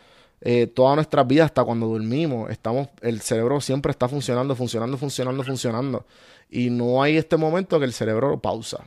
eh, 0.45 0.67
toda 0.67 0.97
nuestra 0.97 1.23
vida 1.23 1.45
hasta 1.45 1.63
cuando 1.63 1.87
dormimos, 1.87 2.51
estamos, 2.51 2.89
el 3.01 3.21
cerebro 3.21 3.61
siempre 3.61 3.91
está 3.91 4.09
funcionando, 4.09 4.57
funcionando, 4.57 4.99
funcionando, 4.99 5.45
funcionando. 5.45 6.07
Y 6.51 6.69
no 6.71 7.01
hay 7.01 7.17
este 7.17 7.37
momento 7.37 7.79
que 7.79 7.85
el 7.85 7.93
cerebro 7.93 8.41
pausa. 8.41 8.87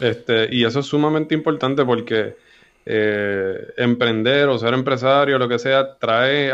este, 0.00 0.48
y 0.54 0.64
eso 0.64 0.80
es 0.80 0.86
sumamente 0.86 1.34
importante 1.34 1.84
porque 1.84 2.36
eh, 2.84 3.72
emprender 3.76 4.48
o 4.48 4.56
ser 4.56 4.72
empresario, 4.74 5.36
lo 5.38 5.48
que 5.48 5.58
sea, 5.58 5.98
trae, 5.98 6.52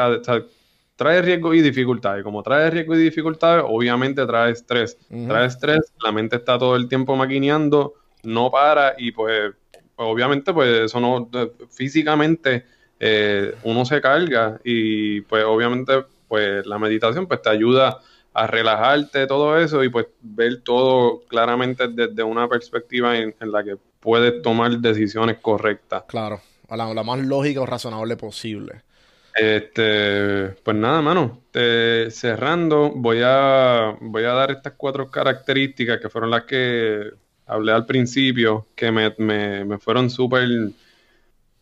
trae 0.96 1.22
riesgo 1.22 1.54
y 1.54 1.62
dificultades. 1.62 2.22
Como 2.24 2.42
trae 2.42 2.70
riesgo 2.70 2.94
y 2.94 3.02
dificultades, 3.02 3.64
obviamente 3.66 4.24
trae 4.26 4.52
estrés. 4.52 4.98
Trae 5.08 5.46
estrés, 5.46 5.92
la 6.02 6.12
mente 6.12 6.36
está 6.36 6.58
todo 6.58 6.76
el 6.76 6.88
tiempo 6.88 7.16
maquineando, 7.16 7.94
no 8.22 8.50
para 8.50 8.94
y 8.98 9.12
pues 9.12 9.52
obviamente 9.96 10.52
pues 10.52 10.86
eso 10.86 11.00
no 11.00 11.28
físicamente 11.70 12.64
eh, 12.98 13.54
uno 13.64 13.84
se 13.84 14.00
carga 14.00 14.60
y 14.64 15.22
pues 15.22 15.44
obviamente 15.44 16.04
pues 16.28 16.64
la 16.66 16.78
meditación 16.78 17.26
pues 17.26 17.42
te 17.42 17.50
ayuda 17.50 17.98
a 18.34 18.46
relajarte 18.46 19.26
todo 19.26 19.58
eso 19.58 19.84
y 19.84 19.88
pues 19.88 20.06
ver 20.20 20.62
todo 20.62 21.22
claramente 21.28 21.88
desde 21.88 22.22
una 22.22 22.48
perspectiva 22.48 23.18
en, 23.18 23.34
la 23.40 23.62
que 23.62 23.76
puedes 24.00 24.40
tomar 24.40 24.70
decisiones 24.78 25.38
correctas. 25.38 26.04
Claro, 26.06 26.40
a 26.68 26.76
la, 26.76 27.02
más 27.02 27.18
lógica 27.20 27.60
o 27.60 27.66
razonable 27.66 28.16
posible. 28.16 28.82
Este, 29.34 30.48
pues 30.62 30.76
nada, 30.76 31.00
mano. 31.00 31.42
cerrando, 31.52 32.90
voy 32.94 33.20
a, 33.24 33.96
voy 34.00 34.24
a 34.24 34.32
dar 34.32 34.50
estas 34.50 34.74
cuatro 34.76 35.10
características 35.10 36.00
que 36.00 36.08
fueron 36.08 36.30
las 36.30 36.44
que 36.44 37.10
hablé 37.46 37.72
al 37.72 37.86
principio, 37.86 38.68
que 38.74 38.90
me, 38.90 39.14
me, 39.18 39.64
me 39.64 39.78
fueron 39.78 40.10
súper 40.10 40.48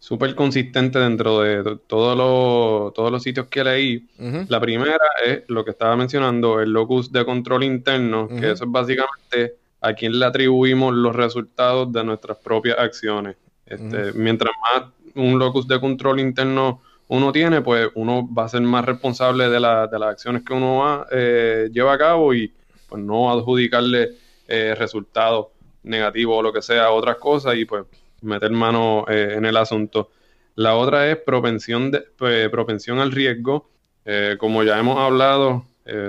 súper 0.01 0.35
consistente 0.35 0.99
dentro 0.99 1.41
de 1.41 1.79
todos 1.87 2.17
los, 2.17 2.95
todos 2.95 3.13
los 3.13 3.23
sitios 3.23 3.47
que 3.47 3.63
leí. 3.63 4.09
La 4.49 4.59
primera 4.59 4.97
es 5.25 5.43
lo 5.49 5.65
que 5.65 5.73
estaba 5.73 5.95
mencionando, 5.95 6.61
el 6.61 6.73
locus 6.73 7.13
de 7.13 7.25
control 7.25 7.65
interno, 7.65 8.27
que 8.27 8.51
eso 8.51 8.65
es 8.65 8.71
básicamente 8.71 9.57
a 9.83 9.93
quien 9.93 10.19
le 10.19 10.25
atribuimos 10.25 10.95
los 10.95 11.15
resultados 11.15 11.93
de 11.93 12.03
nuestras 12.03 12.39
propias 12.39 12.79
acciones. 12.79 13.37
Este, 13.67 14.13
mientras 14.15 14.53
más 14.63 14.91
un 15.15 15.39
locus 15.39 15.69
de 15.69 15.79
control 15.79 16.19
interno 16.19 16.83
uno 17.11 17.33
tiene, 17.33 17.61
pues 17.61 17.89
uno 17.97 18.29
va 18.33 18.45
a 18.45 18.49
ser 18.49 18.61
más 18.61 18.85
responsable 18.85 19.49
de, 19.49 19.59
las 19.59 19.93
acciones 19.93 20.45
que 20.45 20.53
uno 20.53 20.79
va, 20.79 21.09
eh, 21.11 21.69
lleva 21.73 21.95
a 21.95 21.99
cabo 21.99 22.33
y 22.33 22.53
pues 22.89 23.03
no 23.03 23.33
adjudicarle 23.33 24.13
eh, 24.47 24.77
resultados 24.79 25.49
negativos 25.83 26.39
o 26.39 26.43
lo 26.43 26.53
que 26.53 26.63
sea 26.63 26.93
otras 26.93 27.17
cosas 27.17 27.57
y 27.57 27.65
pues 27.65 27.85
meter 28.23 28.53
mano 28.53 29.07
eh, 29.09 29.35
en 29.37 29.45
el 29.45 29.57
asunto. 29.57 30.11
La 30.55 30.77
otra 30.77 31.11
es 31.11 31.17
propensión, 31.17 31.91
de, 31.91 32.05
pues, 32.17 32.49
propensión 32.49 33.01
al 33.01 33.11
riesgo. 33.11 33.69
Eh, 34.05 34.37
como 34.39 34.63
ya 34.63 34.79
hemos 34.79 34.99
hablado, 34.99 35.65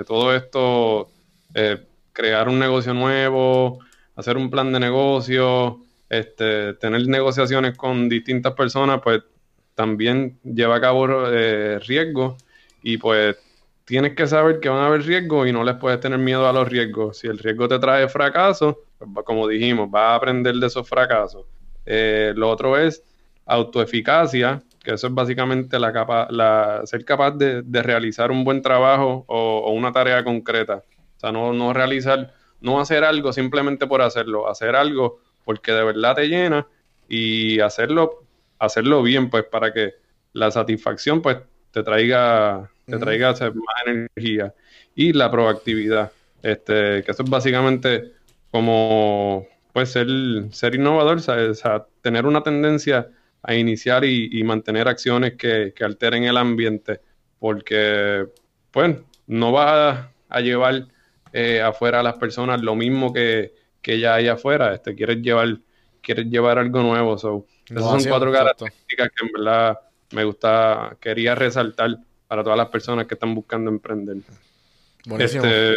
todo 0.06 0.32
esto, 0.32 1.10
crear 2.12 2.48
un 2.48 2.60
negocio 2.60 2.94
nuevo, 2.94 3.80
hacer 4.14 4.36
un 4.36 4.50
plan 4.50 4.72
de 4.72 4.78
negocio, 4.78 5.80
este, 6.08 6.74
tener 6.74 7.08
negociaciones 7.08 7.76
con 7.76 8.08
distintas 8.08 8.52
personas, 8.52 9.00
pues 9.02 9.22
también 9.74 10.38
lleva 10.42 10.76
a 10.76 10.80
cabo 10.80 11.06
riesgos 11.06 12.42
y 12.82 12.98
pues 12.98 13.36
tienes 13.84 14.14
que 14.14 14.26
saber 14.26 14.60
que 14.60 14.68
van 14.68 14.78
a 14.78 14.86
haber 14.86 15.02
riesgos 15.02 15.48
y 15.48 15.52
no 15.52 15.64
les 15.64 15.76
puedes 15.76 16.00
tener 16.00 16.18
miedo 16.18 16.48
a 16.48 16.52
los 16.52 16.68
riesgos. 16.68 17.18
Si 17.18 17.26
el 17.26 17.38
riesgo 17.38 17.68
te 17.68 17.78
trae 17.78 18.08
fracaso, 18.08 18.80
pues, 18.98 19.26
como 19.26 19.48
dijimos, 19.48 19.90
vas 19.90 20.12
a 20.12 20.14
aprender 20.14 20.54
de 20.54 20.66
esos 20.66 20.88
fracasos. 20.88 21.46
Eh, 21.84 22.32
lo 22.36 22.48
otro 22.48 22.78
es 22.78 23.02
autoeficacia, 23.46 24.62
que 24.82 24.94
eso 24.94 25.08
es 25.08 25.14
básicamente 25.14 25.78
la 25.78 25.92
capa 25.92 26.28
la, 26.30 26.82
ser 26.84 27.04
capaz 27.04 27.32
de, 27.32 27.62
realizar 27.82 28.30
un 28.30 28.44
buen 28.44 28.62
trabajo 28.62 29.24
o, 29.26 29.72
una 29.72 29.92
tarea 29.92 30.24
concreta. 30.24 30.82
O 31.16 31.20
sea, 31.20 31.32
no, 31.32 31.52
no 31.52 31.72
realizar, 31.72 32.32
no 32.60 32.80
hacer 32.80 33.04
algo 33.04 33.32
simplemente 33.32 33.86
por 33.86 34.02
hacerlo, 34.02 34.48
hacer 34.48 34.76
algo 34.76 35.20
porque 35.44 35.72
de 35.72 35.84
verdad 35.84 36.14
te 36.14 36.28
llena 36.28 36.66
y 37.08 37.60
hacerlo, 37.60 38.22
hacerlo 38.62 39.02
bien, 39.02 39.28
pues 39.28 39.44
para 39.44 39.72
que 39.72 39.94
la 40.32 40.50
satisfacción 40.50 41.20
pues 41.20 41.38
te 41.72 41.82
traiga, 41.82 42.70
te 42.86 42.98
traiga 42.98 43.32
más 43.32 43.86
energía. 43.86 44.54
Y 44.94 45.12
la 45.12 45.30
proactividad, 45.30 46.12
este, 46.42 47.02
que 47.02 47.10
eso 47.10 47.22
es 47.22 47.30
básicamente 47.30 48.12
como 48.50 49.46
pues 49.72 49.90
ser, 49.90 50.06
ser 50.50 50.74
innovador, 50.74 51.16
o 51.18 51.54
sea, 51.54 51.86
tener 52.02 52.26
una 52.26 52.42
tendencia 52.42 53.08
a 53.42 53.54
iniciar 53.54 54.04
y, 54.04 54.42
mantener 54.44 54.86
acciones 54.86 55.34
que, 55.34 55.72
alteren 55.80 56.24
el 56.24 56.36
ambiente, 56.36 57.00
porque 57.38 58.26
pues 58.70 58.96
no 59.26 59.50
va 59.52 60.12
a, 60.28 60.40
llevar 60.40 60.86
eh, 61.32 61.60
afuera 61.60 62.00
a 62.00 62.02
las 62.02 62.14
personas 62.14 62.62
lo 62.62 62.76
mismo 62.76 63.12
que, 63.12 63.52
ya 63.82 64.14
hay 64.14 64.28
afuera, 64.28 64.74
este, 64.74 64.94
quieres 64.94 65.22
llevar, 65.22 65.58
quieres 66.02 66.26
llevar 66.26 66.58
algo 66.58 66.82
nuevo, 66.82 67.18
so. 67.18 67.46
Esas 67.80 68.02
son 68.02 68.04
cuatro 68.10 68.32
características 68.32 69.08
que 69.10 69.26
en 69.26 69.32
verdad 69.32 69.78
me 70.12 70.24
gusta, 70.24 70.96
quería 71.00 71.34
resaltar 71.34 71.96
para 72.28 72.42
todas 72.42 72.58
las 72.58 72.68
personas 72.68 73.06
que 73.06 73.14
están 73.14 73.34
buscando 73.34 73.70
emprender. 73.70 74.18
Este, 75.18 75.76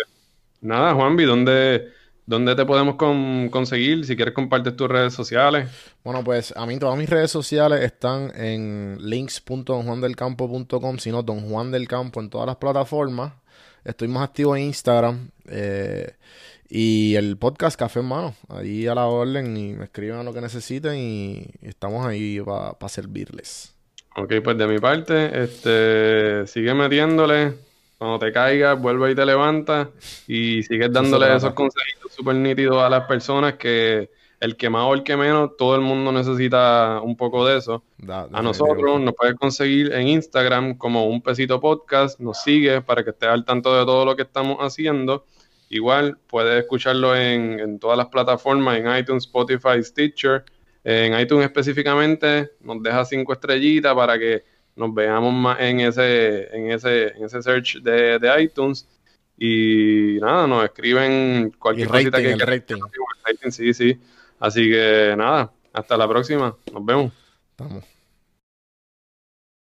nada, 0.62 0.93
Juanvi, 0.93 1.25
¿dónde 1.25 1.91
¿Dónde 2.27 2.55
te 2.55 2.65
podemos 2.65 2.95
conseguir? 2.95 4.03
Si 4.03 4.15
quieres 4.15 4.34
compartir 4.34 4.75
tus 4.75 4.88
redes 4.88 5.13
sociales. 5.13 5.69
Bueno, 6.03 6.23
pues 6.23 6.51
a 6.58 6.65
mí 6.65 6.79
todas 6.79 6.97
mis 6.97 7.08
redes 7.08 7.29
sociales 7.29 7.84
están 7.84 8.31
en 8.36 8.97
links.donjuandelcampo.com, 8.99 10.97
sino 10.97 11.21
Don 11.21 11.47
Juan 11.47 11.69
del 11.71 11.88
Campo 11.88 12.19
en 12.19 12.31
todas 12.31 12.47
las 12.47 12.55
plataformas. 12.55 13.34
Estoy 13.84 14.08
más 14.08 14.23
activo 14.23 14.55
en 14.55 14.63
Instagram. 14.63 15.29
Eh, 15.47 16.15
y 16.69 17.15
el 17.15 17.38
podcast 17.38 17.78
Café 17.78 17.99
en 17.99 18.08
Mano. 18.08 18.36
Ahí 18.49 18.88
a 18.88 18.95
la 18.95 19.06
orden 19.06 19.56
y 19.58 19.73
me 19.73 19.86
escriban 19.86 20.25
lo 20.25 20.34
que 20.34 20.41
necesiten 20.41 20.95
y 20.97 21.45
estamos 21.62 22.06
ahí 22.06 22.41
para 22.41 22.89
servirles. 22.89 23.75
Ok, 24.17 24.34
pues 24.43 24.58
de 24.58 24.67
mi 24.67 24.80
parte, 24.80 25.43
este, 25.43 26.47
sigue 26.47 26.73
metiéndole 26.73 27.54
cuando 27.97 28.19
te 28.19 28.32
caigas, 28.32 28.80
vuelve 28.80 29.12
y 29.12 29.15
te 29.15 29.25
levantas 29.25 29.89
y 30.28 30.63
sigues 30.63 30.91
dándole 30.91 31.36
esos 31.36 31.54
consejos 31.54 32.13
súper 32.13 32.36
nítidos 32.36 32.82
a 32.82 32.89
las 32.89 33.06
personas 33.06 33.56
que 33.56 34.10
el 34.39 34.58
que 34.58 34.69
más 34.69 34.84
o 34.84 34.93
el 34.93 35.04
que 35.04 35.17
menos, 35.17 35.58
todo 35.58 35.75
el 35.75 35.82
mundo 35.82 36.12
necesita 36.12 36.99
un 37.01 37.15
poco 37.15 37.45
de 37.45 37.58
eso. 37.58 37.84
a 38.08 38.41
nosotros 38.41 38.99
nos 38.99 39.15
puedes 39.15 39.36
conseguir 39.36 39.93
en 39.93 40.08
Instagram 40.08 40.78
como 40.78 41.06
un 41.06 41.21
pesito 41.21 41.60
podcast, 41.60 42.19
nos 42.19 42.41
sigue 42.41 42.82
para 42.82 43.04
que 43.04 43.12
estés 43.12 43.30
al 43.30 43.45
tanto 43.45 43.78
de 43.78 43.86
todo 43.86 44.06
lo 44.06 44.15
que 44.15 44.23
estamos 44.23 44.58
haciendo. 44.60 45.25
Igual 45.69 46.17
puedes 46.28 46.62
escucharlo 46.62 47.15
en, 47.15 47.60
en 47.60 47.80
todas 47.80 47.97
las 47.97 48.08
plataformas, 48.08 48.78
en 48.78 48.95
iTunes, 48.95 49.25
Spotify, 49.25 49.82
Stitcher. 49.82 50.43
En 50.84 51.19
iTunes 51.19 51.45
específicamente 51.45 52.51
nos 52.62 52.82
deja 52.84 53.04
cinco 53.06 53.34
estrellitas 53.34 53.95
para 53.95 54.19
que 54.19 54.43
nos 54.75 54.93
veamos 54.93 55.34
más 55.34 55.60
en 55.60 55.80
ese, 55.80 56.56
en 56.56 56.71
ese, 56.71 57.08
en 57.08 57.25
ese 57.25 57.41
search 57.41 57.82
de, 57.82 58.19
de 58.19 58.41
iTunes. 58.43 58.88
Y 59.38 60.17
nada, 60.21 60.47
nos 60.47 60.63
escriben 60.63 61.51
cualquier 61.58 61.88
cosita 61.88 62.21
que 62.21 62.36
quieran. 62.36 62.63
Sí, 63.49 63.73
sí. 63.73 63.99
Así 64.39 64.69
que 64.69 65.15
nada, 65.17 65.51
hasta 65.73 65.97
la 65.97 66.08
próxima. 66.08 66.56
Nos 66.71 66.86
vemos. 66.86 67.12
Vamos. 67.58 67.94